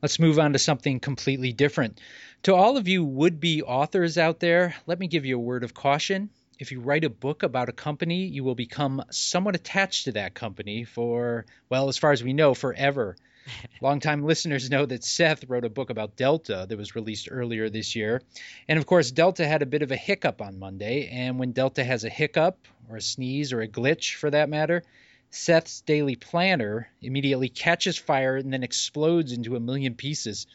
Let's 0.02 0.20
move 0.20 0.40
on 0.40 0.54
to 0.54 0.60
something 0.60 1.00
completely 1.00 1.52
different. 1.52 2.00
To 2.44 2.56
all 2.56 2.78
of 2.78 2.88
you 2.88 3.04
would 3.04 3.40
be 3.40 3.64
authors 3.64 4.18
out 4.18 4.40
there, 4.40 4.76
let 4.88 4.98
me 4.98 5.08
give 5.08 5.26
you 5.26 5.36
a 5.36 5.42
word 5.42 5.64
of 5.64 5.74
caution. 5.74 6.30
If 6.60 6.74
you 6.74 6.82
write 6.82 7.06
a 7.06 7.10
book 7.10 7.44
about 7.44 7.70
a 7.70 7.72
company, 7.72 8.26
you 8.26 8.44
will 8.44 8.54
become 8.54 9.02
somewhat 9.12 9.56
attached 9.56 10.04
to 10.04 10.12
that 10.12 10.34
company 10.34 10.84
for, 10.84 11.46
well, 11.70 11.88
as 11.88 11.98
far 11.98 12.12
as 12.12 12.22
we 12.22 12.34
know, 12.34 12.54
forever. 12.54 13.16
Longtime 13.82 14.26
listeners 14.26 14.70
know 14.70 14.86
that 14.86 15.06
Seth 15.06 15.46
wrote 15.48 15.64
a 15.64 15.70
book 15.70 15.90
about 15.90 16.18
Delta 16.18 16.66
that 16.68 16.78
was 16.78 16.96
released 16.96 17.30
earlier 17.32 17.70
this 17.70 17.96
year. 17.96 18.22
And 18.68 18.78
of 18.78 18.86
course, 18.86 19.10
Delta 19.12 19.48
had 19.48 19.62
a 19.62 19.66
bit 19.66 19.84
of 19.84 19.92
a 19.92 19.96
hiccup 19.96 20.42
on 20.42 20.60
Monday. 20.60 21.08
And 21.08 21.40
when 21.40 21.54
Delta 21.54 21.82
has 21.82 22.04
a 22.04 22.10
hiccup, 22.10 22.58
or 22.90 22.98
a 22.98 23.02
sneeze, 23.02 23.54
or 23.54 23.62
a 23.62 23.68
glitch 23.68 24.16
for 24.16 24.30
that 24.30 24.50
matter, 24.50 24.84
Seth's 25.32 25.80
daily 25.80 26.18
planner 26.18 26.90
immediately 27.02 27.48
catches 27.48 27.98
fire 27.98 28.36
and 28.36 28.52
then 28.52 28.64
explodes 28.64 29.32
into 29.32 29.56
a 29.56 29.62
million 29.62 29.96
pieces. 29.96 30.46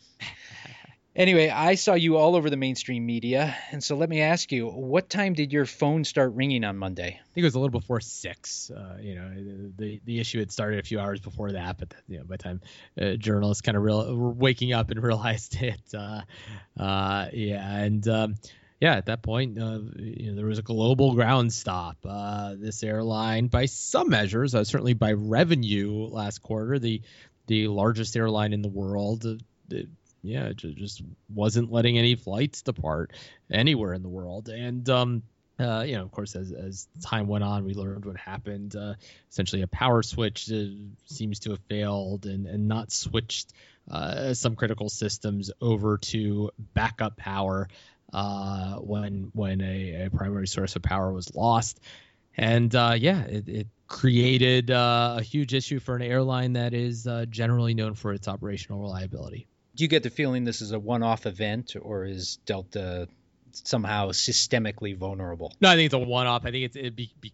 Anyway, 1.16 1.48
I 1.48 1.76
saw 1.76 1.94
you 1.94 2.16
all 2.16 2.34
over 2.34 2.50
the 2.50 2.56
mainstream 2.56 3.06
media, 3.06 3.56
and 3.70 3.82
so 3.82 3.94
let 3.94 4.08
me 4.08 4.20
ask 4.20 4.50
you, 4.50 4.66
what 4.66 5.08
time 5.08 5.34
did 5.34 5.52
your 5.52 5.64
phone 5.64 6.02
start 6.02 6.34
ringing 6.34 6.64
on 6.64 6.76
Monday? 6.76 7.20
I 7.20 7.32
think 7.34 7.42
it 7.42 7.44
was 7.44 7.54
a 7.54 7.60
little 7.60 7.78
before 7.78 8.00
six. 8.00 8.68
Uh, 8.68 8.96
you 9.00 9.14
know, 9.14 9.30
the 9.76 10.00
the 10.04 10.18
issue 10.18 10.40
had 10.40 10.50
started 10.50 10.80
a 10.80 10.82
few 10.82 10.98
hours 10.98 11.20
before 11.20 11.52
that, 11.52 11.78
but 11.78 11.94
you 12.08 12.18
know, 12.18 12.24
by 12.24 12.36
the 12.36 12.42
time 12.42 12.60
uh, 13.00 13.14
journalists 13.14 13.60
kind 13.60 13.76
of 13.76 13.84
real 13.84 14.12
waking 14.16 14.72
up 14.72 14.90
and 14.90 15.00
realized 15.04 15.62
it, 15.62 15.80
uh, 15.94 16.22
uh 16.80 17.26
yeah, 17.32 17.76
and 17.76 18.08
um, 18.08 18.34
yeah, 18.80 18.96
at 18.96 19.06
that 19.06 19.22
point, 19.22 19.56
uh, 19.56 19.78
you 19.94 20.30
know, 20.30 20.34
there 20.34 20.46
was 20.46 20.58
a 20.58 20.62
global 20.62 21.14
ground 21.14 21.52
stop. 21.52 21.96
Uh, 22.04 22.54
this 22.58 22.82
airline, 22.82 23.46
by 23.46 23.66
some 23.66 24.10
measures, 24.10 24.52
uh, 24.56 24.64
certainly 24.64 24.94
by 24.94 25.12
revenue 25.12 26.08
last 26.08 26.42
quarter, 26.42 26.80
the 26.80 27.02
the 27.46 27.68
largest 27.68 28.16
airline 28.16 28.52
in 28.52 28.62
the 28.62 28.68
world, 28.68 29.24
uh, 29.24 29.76
yeah, 30.24 30.46
it 30.46 30.56
just 30.56 31.02
wasn't 31.28 31.70
letting 31.70 31.98
any 31.98 32.14
flights 32.14 32.62
depart 32.62 33.12
anywhere 33.50 33.92
in 33.92 34.02
the 34.02 34.08
world. 34.08 34.48
And 34.48 34.88
um, 34.88 35.22
uh, 35.58 35.84
you 35.86 35.96
know, 35.96 36.02
of 36.02 36.10
course, 36.10 36.34
as 36.34 36.50
as 36.50 36.88
time 37.02 37.28
went 37.28 37.44
on, 37.44 37.64
we 37.64 37.74
learned 37.74 38.04
what 38.06 38.16
happened. 38.16 38.74
Uh, 38.74 38.94
essentially, 39.30 39.62
a 39.62 39.68
power 39.68 40.02
switch 40.02 40.50
uh, 40.50 40.64
seems 41.06 41.40
to 41.40 41.50
have 41.50 41.60
failed 41.68 42.26
and 42.26 42.46
and 42.46 42.66
not 42.66 42.90
switched 42.90 43.52
uh, 43.90 44.34
some 44.34 44.56
critical 44.56 44.88
systems 44.88 45.50
over 45.60 45.98
to 45.98 46.50
backup 46.58 47.16
power 47.16 47.68
uh, 48.12 48.76
when 48.76 49.30
when 49.34 49.60
a, 49.60 50.06
a, 50.06 50.10
primary 50.10 50.48
source 50.48 50.74
of 50.74 50.82
power 50.82 51.12
was 51.12 51.34
lost. 51.34 51.78
And 52.36 52.74
uh, 52.74 52.96
yeah, 52.98 53.22
it, 53.22 53.48
it 53.48 53.66
created 53.86 54.70
a 54.70 55.20
huge 55.22 55.54
issue 55.54 55.78
for 55.78 55.94
an 55.94 56.02
airline 56.02 56.54
that 56.54 56.74
is 56.74 57.06
generally 57.28 57.74
known 57.74 57.94
for 57.94 58.12
its 58.12 58.26
operational 58.26 58.80
reliability. 58.80 59.46
Do 59.74 59.84
you 59.84 59.88
get 59.88 60.02
the 60.02 60.10
feeling 60.10 60.44
this 60.44 60.60
is 60.60 60.72
a 60.72 60.78
one-off 60.78 61.26
event, 61.26 61.74
or 61.80 62.04
is 62.04 62.38
Delta 62.46 63.08
somehow 63.54 64.10
systemically 64.10 64.96
vulnerable. 64.96 65.52
No, 65.60 65.70
I 65.70 65.76
think 65.76 65.86
it's 65.86 65.94
a 65.94 65.98
one-off. 65.98 66.44
I 66.44 66.50
think 66.50 66.64
it's 66.64 66.76
it 66.76 66.96
be, 66.96 67.12
be, 67.20 67.32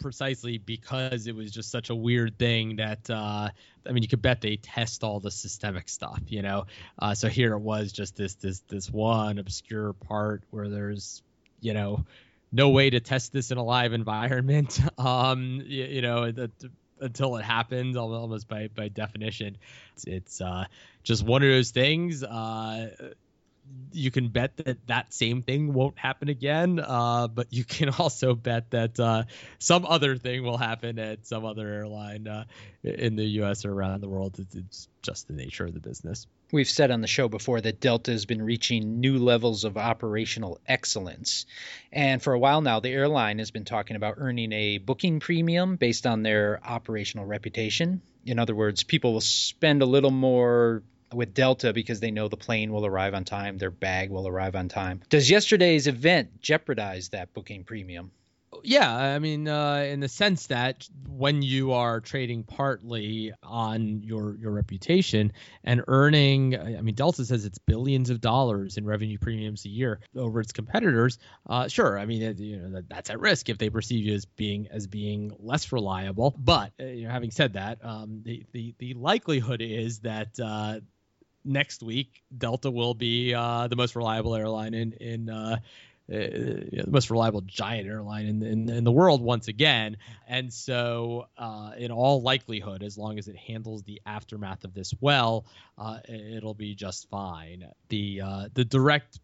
precisely 0.00 0.58
because 0.58 1.26
it 1.26 1.34
was 1.34 1.50
just 1.50 1.70
such 1.70 1.90
a 1.90 1.94
weird 1.94 2.38
thing 2.38 2.76
that 2.76 3.08
uh, 3.10 3.50
I 3.86 3.92
mean, 3.92 4.02
you 4.02 4.08
could 4.08 4.22
bet 4.22 4.40
they 4.40 4.56
test 4.56 5.04
all 5.04 5.20
the 5.20 5.30
systemic 5.30 5.88
stuff, 5.88 6.20
you 6.28 6.42
know. 6.42 6.66
Uh, 6.98 7.14
so 7.14 7.28
here 7.28 7.52
it 7.52 7.60
was 7.60 7.92
just 7.92 8.16
this 8.16 8.34
this 8.34 8.60
this 8.68 8.90
one 8.90 9.38
obscure 9.38 9.92
part 9.92 10.42
where 10.50 10.68
there's 10.68 11.22
you 11.60 11.74
know 11.74 12.04
no 12.50 12.70
way 12.70 12.88
to 12.88 13.00
test 13.00 13.32
this 13.32 13.50
in 13.50 13.58
a 13.58 13.64
live 13.64 13.92
environment. 13.92 14.80
Um, 14.98 15.62
you, 15.64 15.84
you 15.84 16.02
know 16.02 16.30
that 16.30 16.50
until 17.00 17.36
it 17.36 17.44
happens 17.44 17.96
almost 17.96 18.48
by 18.48 18.68
by 18.74 18.88
definition. 18.88 19.56
It's, 19.94 20.04
it's 20.04 20.40
uh, 20.40 20.66
just 21.02 21.24
one 21.24 21.42
of 21.42 21.48
those 21.48 21.70
things 21.70 22.22
uh, 22.22 22.90
you 23.92 24.10
can 24.10 24.28
bet 24.28 24.56
that 24.58 24.86
that 24.86 25.12
same 25.12 25.42
thing 25.42 25.72
won't 25.72 25.98
happen 25.98 26.28
again. 26.28 26.78
Uh, 26.78 27.28
but 27.28 27.52
you 27.52 27.64
can 27.64 27.88
also 27.98 28.34
bet 28.34 28.70
that 28.70 28.98
uh, 28.98 29.24
some 29.58 29.84
other 29.86 30.16
thing 30.16 30.42
will 30.42 30.56
happen 30.58 30.98
at 30.98 31.26
some 31.26 31.44
other 31.44 31.66
airline 31.66 32.28
uh, 32.28 32.44
in 32.82 33.16
the 33.16 33.24
U.S. 33.24 33.64
or 33.64 33.72
around 33.72 34.00
the 34.00 34.08
world. 34.08 34.38
It's 34.54 34.88
just 35.02 35.28
the 35.28 35.34
nature 35.34 35.66
of 35.66 35.74
the 35.74 35.80
business. 35.80 36.26
We've 36.52 36.68
said 36.68 36.90
on 36.90 37.00
the 37.02 37.06
show 37.06 37.28
before 37.28 37.60
that 37.60 37.80
Delta 37.80 38.10
has 38.10 38.24
been 38.24 38.42
reaching 38.42 39.00
new 39.00 39.18
levels 39.18 39.64
of 39.64 39.76
operational 39.76 40.60
excellence. 40.66 41.46
And 41.92 42.22
for 42.22 42.32
a 42.32 42.38
while 42.38 42.60
now, 42.60 42.80
the 42.80 42.90
airline 42.90 43.38
has 43.38 43.50
been 43.50 43.64
talking 43.64 43.96
about 43.96 44.14
earning 44.18 44.52
a 44.52 44.78
booking 44.78 45.20
premium 45.20 45.76
based 45.76 46.06
on 46.06 46.22
their 46.22 46.60
operational 46.64 47.26
reputation. 47.26 48.00
In 48.24 48.38
other 48.38 48.54
words, 48.54 48.82
people 48.82 49.12
will 49.12 49.20
spend 49.20 49.82
a 49.82 49.86
little 49.86 50.10
more 50.10 50.82
with 51.12 51.34
Delta 51.34 51.72
because 51.72 52.00
they 52.00 52.10
know 52.10 52.28
the 52.28 52.36
plane 52.36 52.72
will 52.72 52.86
arrive 52.86 53.14
on 53.14 53.24
time, 53.24 53.58
their 53.58 53.70
bag 53.70 54.10
will 54.10 54.26
arrive 54.26 54.56
on 54.56 54.68
time. 54.68 55.00
Does 55.08 55.30
yesterday's 55.30 55.86
event 55.86 56.40
jeopardize 56.40 57.10
that 57.10 57.32
booking 57.32 57.64
premium? 57.64 58.10
Yeah, 58.64 58.92
I 58.92 59.18
mean, 59.18 59.46
uh, 59.46 59.86
in 59.88 60.00
the 60.00 60.08
sense 60.08 60.46
that 60.46 60.88
when 61.06 61.42
you 61.42 61.72
are 61.72 62.00
trading 62.00 62.44
partly 62.44 63.32
on 63.42 64.02
your 64.02 64.36
your 64.36 64.52
reputation 64.52 65.32
and 65.64 65.84
earning, 65.86 66.58
I 66.58 66.80
mean, 66.80 66.94
Delta 66.94 67.24
says 67.24 67.44
it's 67.44 67.58
billions 67.58 68.10
of 68.10 68.20
dollars 68.20 68.76
in 68.76 68.86
revenue 68.86 69.18
premiums 69.18 69.64
a 69.64 69.68
year 69.68 70.00
over 70.16 70.40
its 70.40 70.52
competitors. 70.52 71.18
Uh, 71.46 71.68
sure, 71.68 71.98
I 71.98 72.06
mean, 72.06 72.36
you 72.38 72.56
know, 72.56 72.70
that, 72.70 72.88
that's 72.88 73.10
at 73.10 73.20
risk 73.20 73.48
if 73.48 73.58
they 73.58 73.70
perceive 73.70 74.06
you 74.06 74.14
as 74.14 74.24
being 74.24 74.68
as 74.70 74.86
being 74.86 75.36
less 75.38 75.70
reliable. 75.70 76.34
But 76.38 76.72
uh, 76.80 76.84
you 76.84 77.06
know, 77.06 77.10
having 77.10 77.30
said 77.30 77.52
that, 77.52 77.84
um, 77.84 78.22
the, 78.24 78.44
the 78.52 78.74
the 78.78 78.94
likelihood 78.94 79.60
is 79.60 80.00
that 80.00 80.38
uh, 80.42 80.80
next 81.44 81.82
week 81.82 82.22
Delta 82.36 82.70
will 82.70 82.94
be 82.94 83.34
uh, 83.34 83.68
the 83.68 83.76
most 83.76 83.96
reliable 83.96 84.34
airline 84.34 84.74
in 84.74 84.92
in 84.94 85.30
uh, 85.30 85.58
the 86.08 86.84
most 86.88 87.10
reliable 87.10 87.42
giant 87.42 87.86
airline 87.86 88.26
in, 88.26 88.42
in, 88.42 88.68
in 88.70 88.84
the 88.84 88.92
world 88.92 89.20
once 89.20 89.48
again. 89.48 89.98
And 90.26 90.52
so, 90.52 91.26
uh, 91.36 91.72
in 91.76 91.90
all 91.90 92.22
likelihood, 92.22 92.82
as 92.82 92.96
long 92.96 93.18
as 93.18 93.28
it 93.28 93.36
handles 93.36 93.82
the 93.82 94.00
aftermath 94.06 94.64
of 94.64 94.72
this 94.72 94.94
well, 95.00 95.44
uh, 95.76 95.98
it'll 96.08 96.54
be 96.54 96.74
just 96.74 97.10
fine. 97.10 97.66
The 97.90 98.22
uh, 98.22 98.48
the 98.54 98.64
direct 98.64 99.20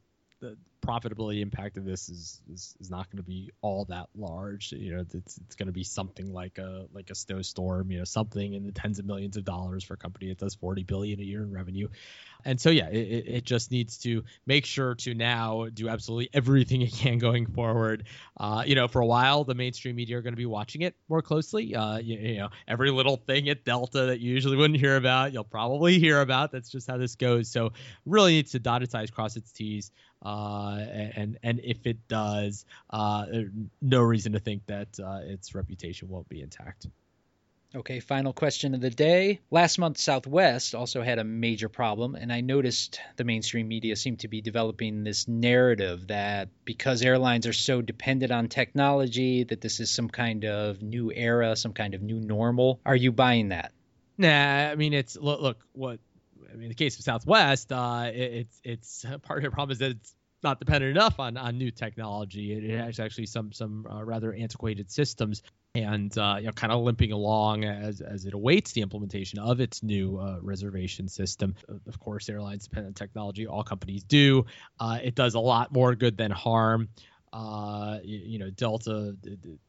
profitability 0.84 1.40
impact 1.40 1.76
of 1.76 1.84
this 1.84 2.08
is 2.08 2.40
is, 2.52 2.76
is 2.80 2.90
not 2.90 3.10
going 3.10 3.18
to 3.18 3.28
be 3.28 3.50
all 3.60 3.84
that 3.86 4.08
large. 4.16 4.72
You 4.72 4.96
know, 4.96 5.00
it's 5.12 5.38
it's 5.38 5.56
going 5.56 5.66
to 5.66 5.72
be 5.72 5.84
something 5.84 6.32
like 6.32 6.58
a 6.58 6.86
like 6.92 7.10
a 7.10 7.14
snowstorm. 7.14 7.90
You 7.90 7.98
know, 7.98 8.04
something 8.04 8.54
in 8.54 8.64
the 8.64 8.72
tens 8.72 8.98
of 8.98 9.06
millions 9.06 9.36
of 9.36 9.44
dollars 9.44 9.84
for 9.84 9.94
a 9.94 9.96
company 9.96 10.28
that 10.28 10.38
does 10.38 10.54
40 10.54 10.84
billion 10.84 11.20
a 11.20 11.22
year 11.22 11.42
in 11.42 11.52
revenue. 11.52 11.88
And 12.44 12.60
so 12.60 12.70
yeah, 12.70 12.88
it, 12.88 13.24
it 13.26 13.44
just 13.44 13.70
needs 13.70 13.98
to 13.98 14.24
make 14.46 14.66
sure 14.66 14.94
to 14.96 15.14
now 15.14 15.68
do 15.72 15.88
absolutely 15.88 16.30
everything 16.32 16.82
it 16.82 16.92
can 16.92 17.18
going 17.18 17.46
forward. 17.46 18.04
Uh, 18.38 18.64
you 18.66 18.74
know, 18.74 18.88
for 18.88 19.00
a 19.00 19.06
while 19.06 19.44
the 19.44 19.54
mainstream 19.54 19.96
media 19.96 20.18
are 20.18 20.22
going 20.22 20.32
to 20.32 20.38
be 20.38 20.46
watching 20.46 20.82
it 20.82 20.94
more 21.08 21.22
closely. 21.22 21.74
Uh, 21.74 21.98
you, 21.98 22.18
you 22.18 22.38
know, 22.38 22.48
every 22.68 22.90
little 22.90 23.16
thing 23.16 23.48
at 23.48 23.64
Delta 23.64 24.06
that 24.06 24.20
you 24.20 24.32
usually 24.32 24.56
wouldn't 24.56 24.78
hear 24.78 24.96
about, 24.96 25.32
you'll 25.32 25.44
probably 25.44 25.98
hear 25.98 26.20
about. 26.20 26.52
That's 26.52 26.68
just 26.68 26.88
how 26.88 26.98
this 26.98 27.14
goes. 27.14 27.48
So 27.48 27.72
really 28.06 28.32
needs 28.32 28.52
to 28.52 28.58
dot 28.58 28.82
its 28.82 28.94
i's, 28.94 29.10
cross 29.10 29.36
its 29.36 29.52
t's. 29.52 29.90
Uh, 30.24 30.78
and 31.16 31.38
and 31.42 31.60
if 31.62 31.86
it 31.86 32.08
does, 32.08 32.64
uh, 32.90 33.26
no 33.82 34.00
reason 34.00 34.32
to 34.32 34.38
think 34.38 34.64
that 34.66 34.88
uh, 34.98 35.20
its 35.22 35.54
reputation 35.54 36.08
won't 36.08 36.28
be 36.28 36.40
intact. 36.40 36.86
Okay, 37.76 37.98
final 37.98 38.32
question 38.32 38.74
of 38.74 38.80
the 38.80 38.90
day. 38.90 39.40
Last 39.50 39.78
month, 39.78 39.98
Southwest 39.98 40.76
also 40.76 41.02
had 41.02 41.18
a 41.18 41.24
major 41.24 41.68
problem, 41.68 42.14
and 42.14 42.32
I 42.32 42.40
noticed 42.40 43.00
the 43.16 43.24
mainstream 43.24 43.66
media 43.66 43.96
seemed 43.96 44.20
to 44.20 44.28
be 44.28 44.40
developing 44.40 45.02
this 45.02 45.26
narrative 45.26 46.06
that 46.06 46.50
because 46.64 47.02
airlines 47.02 47.48
are 47.48 47.52
so 47.52 47.82
dependent 47.82 48.30
on 48.30 48.46
technology, 48.46 49.42
that 49.44 49.60
this 49.60 49.80
is 49.80 49.90
some 49.90 50.08
kind 50.08 50.44
of 50.44 50.82
new 50.82 51.10
era, 51.12 51.56
some 51.56 51.72
kind 51.72 51.94
of 51.94 52.02
new 52.02 52.20
normal. 52.20 52.80
Are 52.86 52.94
you 52.94 53.10
buying 53.10 53.48
that? 53.48 53.72
Nah, 54.18 54.70
I 54.70 54.76
mean 54.76 54.92
it's 54.92 55.16
look, 55.16 55.40
look 55.40 55.58
what 55.72 55.98
I 56.48 56.54
mean, 56.54 56.64
in 56.64 56.68
the 56.68 56.76
case 56.76 56.96
of 56.96 57.04
Southwest, 57.04 57.72
uh, 57.72 58.10
it, 58.14 58.32
it's 58.32 58.60
it's 58.62 59.04
part 59.22 59.44
of 59.44 59.50
the 59.50 59.54
problem 59.54 59.72
is 59.72 59.78
that 59.78 59.90
it's 59.90 60.14
not 60.44 60.60
dependent 60.60 60.96
enough 60.96 61.18
on, 61.18 61.36
on 61.36 61.58
new 61.58 61.70
technology. 61.70 62.52
It, 62.52 62.64
it 62.64 62.78
has 62.78 63.00
actually 63.00 63.26
some 63.26 63.52
some 63.52 63.86
uh, 63.90 64.04
rather 64.04 64.32
antiquated 64.32 64.90
systems, 64.90 65.42
and 65.74 66.16
uh, 66.16 66.36
you 66.38 66.46
know, 66.46 66.52
kind 66.52 66.72
of 66.72 66.82
limping 66.82 67.12
along 67.12 67.64
as 67.64 68.00
as 68.00 68.26
it 68.26 68.34
awaits 68.34 68.72
the 68.72 68.82
implementation 68.82 69.38
of 69.38 69.60
its 69.60 69.82
new 69.82 70.18
uh, 70.18 70.38
reservation 70.42 71.08
system. 71.08 71.54
Of 71.88 71.98
course, 71.98 72.28
airlines 72.28 72.64
depend 72.64 72.86
on 72.86 72.94
technology. 72.94 73.46
All 73.46 73.64
companies 73.64 74.04
do. 74.04 74.46
Uh, 74.78 74.98
it 75.02 75.14
does 75.14 75.34
a 75.34 75.40
lot 75.40 75.72
more 75.72 75.94
good 75.94 76.16
than 76.16 76.30
harm. 76.30 76.88
Uh, 77.34 77.98
you, 78.04 78.18
you, 78.18 78.38
know, 78.38 78.48
Delta 78.50 79.16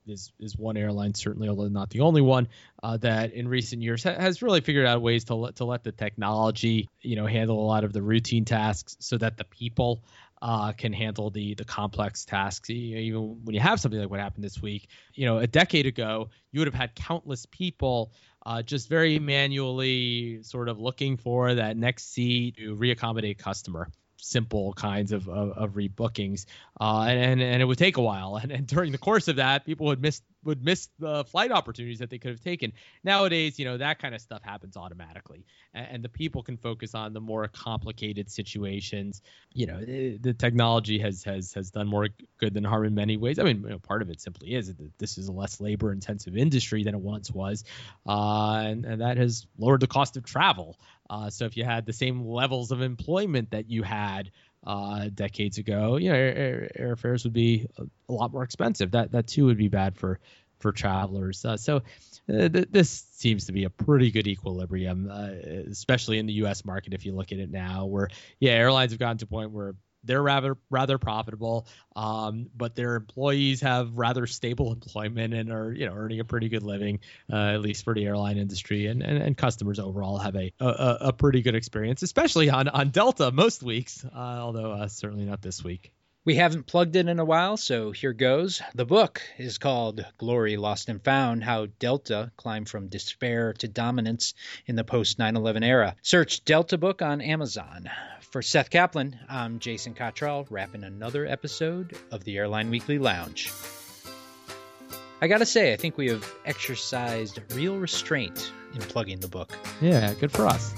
is 0.06 0.32
is 0.40 0.56
one 0.56 0.78
airline, 0.78 1.16
certainly, 1.16 1.50
although 1.50 1.68
not 1.68 1.90
the 1.90 2.02
only 2.02 2.22
one, 2.22 2.48
uh, 2.84 2.96
that 2.98 3.34
in 3.34 3.48
recent 3.48 3.82
years 3.82 4.04
ha- 4.04 4.14
has 4.14 4.44
really 4.44 4.62
figured 4.62 4.86
out 4.86 5.02
ways 5.02 5.24
to 5.26 5.34
let 5.34 5.56
to 5.56 5.66
let 5.66 5.84
the 5.84 5.92
technology, 5.92 6.88
you 7.02 7.16
know, 7.16 7.26
handle 7.26 7.60
a 7.60 7.66
lot 7.66 7.84
of 7.84 7.92
the 7.92 8.04
routine 8.04 8.46
tasks, 8.46 8.96
so 9.00 9.18
that 9.18 9.38
the 9.38 9.46
people 9.46 10.04
uh, 10.42 10.72
can 10.74 10.94
handle 10.94 11.30
the 11.30 11.54
the 11.56 11.66
complex 11.66 12.26
tasks. 12.26 12.70
Even 12.70 13.44
when 13.44 13.54
you 13.54 13.62
have 13.62 13.80
something 13.80 14.00
like 14.00 14.10
what 14.10 14.20
happened 14.20 14.44
this 14.44 14.62
week, 14.62 14.90
you 15.14 15.26
know, 15.26 15.40
a 15.40 15.48
decade 15.48 15.86
ago, 15.86 16.30
you 16.52 16.60
would 16.60 16.68
have 16.68 16.74
had 16.74 16.96
countless 16.96 17.46
people 17.46 18.12
uh, 18.46 18.62
just 18.62 18.90
very 18.90 19.20
manually 19.20 20.44
sort 20.44 20.70
of 20.70 20.80
looking 20.80 21.18
for 21.18 21.56
that 21.56 21.78
next 21.78 22.14
seat 22.14 22.58
to 22.58 22.76
reaccommodate 22.76 23.38
customer 23.38 23.90
simple 24.18 24.74
kinds 24.74 25.12
of, 25.12 25.28
of, 25.28 25.52
of 25.52 25.72
rebookings, 25.72 26.46
uh, 26.80 27.06
and 27.08 27.42
and 27.42 27.62
it 27.62 27.66
would 27.66 27.78
take 27.78 27.98
a 27.98 28.02
while. 28.02 28.40
And, 28.46 28.52
and 28.52 28.68
during 28.68 28.92
the 28.92 29.00
course 29.00 29.28
of 29.28 29.38
that, 29.38 29.66
people 29.66 29.88
would 29.88 30.02
miss 30.02 30.22
would 30.44 30.64
miss 30.64 30.90
the 31.00 31.24
flight 31.26 31.52
opportunities 31.52 32.00
that 32.00 32.12
they 32.12 32.20
could 32.20 32.32
have 32.32 32.42
taken. 32.42 32.74
Nowadays, 33.04 33.58
you 33.58 33.66
know 33.66 33.78
that 33.78 34.00
kind 34.00 34.14
of 34.14 34.22
stuff 34.22 34.44
happens 34.44 34.78
automatically, 34.78 35.46
and, 35.74 35.88
and 35.92 36.04
the 36.04 36.10
people 36.10 36.44
can 36.44 36.58
focus 36.58 36.94
on 36.94 37.14
the 37.14 37.22
more 37.22 37.48
complicated 37.48 38.30
situations. 38.30 39.22
You 39.54 39.66
know, 39.68 39.84
the, 39.84 40.18
the, 40.18 40.34
technology 40.34 41.00
has 41.00 41.24
has 41.24 41.54
has 41.54 41.72
done 41.72 41.88
more 41.88 42.10
good 42.38 42.54
than 42.54 42.64
harm 42.64 42.86
in 42.86 42.94
many 42.94 43.18
ways. 43.18 43.40
I 43.40 43.44
mean, 43.44 43.62
you 43.64 43.70
know, 43.70 43.80
part 43.80 44.02
of 44.02 44.10
it 44.10 44.22
simply 44.22 44.54
is 44.54 44.68
that 44.68 44.98
this 45.00 45.18
is 45.18 45.28
a 45.28 45.32
less 45.32 45.60
labor 45.60 45.92
intensive 45.92 46.38
industry 46.38 46.84
than 46.84 46.94
it 46.94 47.02
once 47.02 47.32
was, 47.32 47.64
uh, 48.06 48.64
and 48.66 48.86
and 48.86 49.02
that 49.02 49.18
has 49.18 49.48
lowered 49.58 49.80
the 49.80 49.88
cost 49.88 50.18
of 50.18 50.26
travel. 50.26 50.78
Uh, 51.10 51.30
so 51.30 51.46
if 51.46 51.58
you 51.58 51.64
had 51.64 51.86
the 51.86 51.94
same 51.94 52.26
levels 52.26 52.72
of 52.72 52.82
employment 52.82 53.52
that 53.52 53.70
you 53.70 53.84
had 53.84 54.32
uh, 54.66 55.08
decades 55.14 55.58
ago, 55.58 55.98
you 55.98 56.10
know, 56.10 56.16
air, 56.16 56.72
airfares 56.80 57.24
would 57.24 57.34
be 57.34 57.68
a, 57.78 57.84
a, 58.10 58.14
lot 58.14 58.32
more 58.32 58.44
expensive. 58.44 58.92
That 58.92 59.12
that 59.12 59.28
too 59.28 59.46
would 59.46 59.58
be 59.58 59.68
bad 59.68 59.96
for 59.96 60.20
for 60.60 60.72
travelers. 60.72 61.46
Uh, 61.46 61.58
so 61.58 61.78
uh, 62.28 62.50
th- 62.50 62.70
this 62.72 63.06
seems 63.12 63.46
to 63.46 63.52
be 63.52 63.66
a 63.66 63.70
pretty 63.70 64.10
good 64.10 64.28
equilibrium, 64.28 65.10
uh, 65.12 65.30
especially 65.70 66.18
in 66.18 66.26
the 66.26 66.34
U.S. 66.34 66.66
market. 66.66 66.94
If 66.94 67.06
you 67.06 67.14
look 67.14 67.32
at 67.32 67.38
it 67.38 67.52
now, 67.52 67.86
where 67.86 68.10
yeah, 68.40 68.54
airlines 68.54 68.92
have 68.92 69.00
gotten 69.00 69.18
to 69.20 69.26
a 69.26 69.28
point 69.28 69.52
where 69.52 69.76
they're 70.06 70.22
rather 70.22 70.58
rather 70.70 70.98
profitable, 70.98 71.68
um, 71.96 72.50
but 72.56 72.76
their 72.76 72.96
employees 72.96 73.62
have 73.62 73.98
rather 73.98 74.28
stable 74.28 74.72
employment 74.86 75.34
and 75.34 75.52
are 75.52 75.74
you 75.74 75.86
know 75.86 75.94
earning 75.94 76.20
a 76.20 76.26
pretty 76.26 76.50
good 76.50 76.64
living, 76.64 77.00
uh, 77.32 77.36
at 77.36 77.62
least 77.62 77.84
for 77.84 77.94
the 77.94 78.06
airline 78.06 78.38
industry, 78.38 78.88
and, 78.88 79.02
and, 79.02 79.22
and 79.22 79.38
customers 79.38 79.80
overall 79.80 80.18
have 80.18 80.36
a, 80.36 80.52
a, 80.60 80.98
a 81.02 81.14
pretty 81.14 81.42
good 81.42 81.56
experience, 81.56 82.02
especially 82.04 82.50
on 82.50 82.68
on 82.68 82.90
Delta 82.90 83.32
most 83.32 83.64
weeks, 83.64 84.06
uh, 84.06 84.18
although 84.18 84.72
uh, 84.72 84.88
certainly 84.88 85.26
not 85.26 85.42
this 85.42 85.64
week. 85.64 85.92
We 86.26 86.34
haven't 86.34 86.66
plugged 86.66 86.96
it 86.96 87.08
in 87.08 87.20
a 87.20 87.24
while, 87.24 87.56
so 87.56 87.92
here 87.92 88.12
goes. 88.12 88.60
The 88.74 88.84
book 88.84 89.22
is 89.38 89.60
called 89.60 90.04
Glory 90.18 90.58
Lost 90.58 90.90
and 90.90 91.00
Found 91.04 91.44
How 91.44 91.68
Delta 91.78 92.32
Climbed 92.36 92.68
from 92.68 92.88
Despair 92.88 93.54
to 93.60 93.68
Dominance 93.68 94.34
in 94.66 94.76
the 94.76 94.84
Post 94.84 95.20
9 95.20 95.36
11 95.36 95.64
Era. 95.64 95.96
Search 96.02 96.44
Delta 96.44 96.80
Book 96.80 97.04
on 97.04 97.22
Amazon. 97.22 97.92
For 98.22 98.42
Seth 98.42 98.72
Kaplan, 98.72 99.20
I'm 99.30 99.60
Jason 99.60 99.94
Cottrell, 99.94 100.48
wrapping 100.50 100.84
another 100.84 101.28
episode 101.28 101.96
of 102.10 102.24
the 102.24 102.38
Airline 102.38 102.72
Weekly 102.72 102.98
Lounge. 102.98 103.52
I 105.22 105.28
gotta 105.28 105.46
say, 105.46 105.74
I 105.74 105.76
think 105.76 105.96
we 105.96 106.10
have 106.10 106.28
exercised 106.44 107.40
real 107.54 107.78
restraint 107.78 108.52
in 108.74 108.82
plugging 108.82 109.20
the 109.20 109.28
book. 109.28 109.56
Yeah, 109.80 110.12
good 110.16 110.32
for 110.32 110.48
us. 110.48 110.74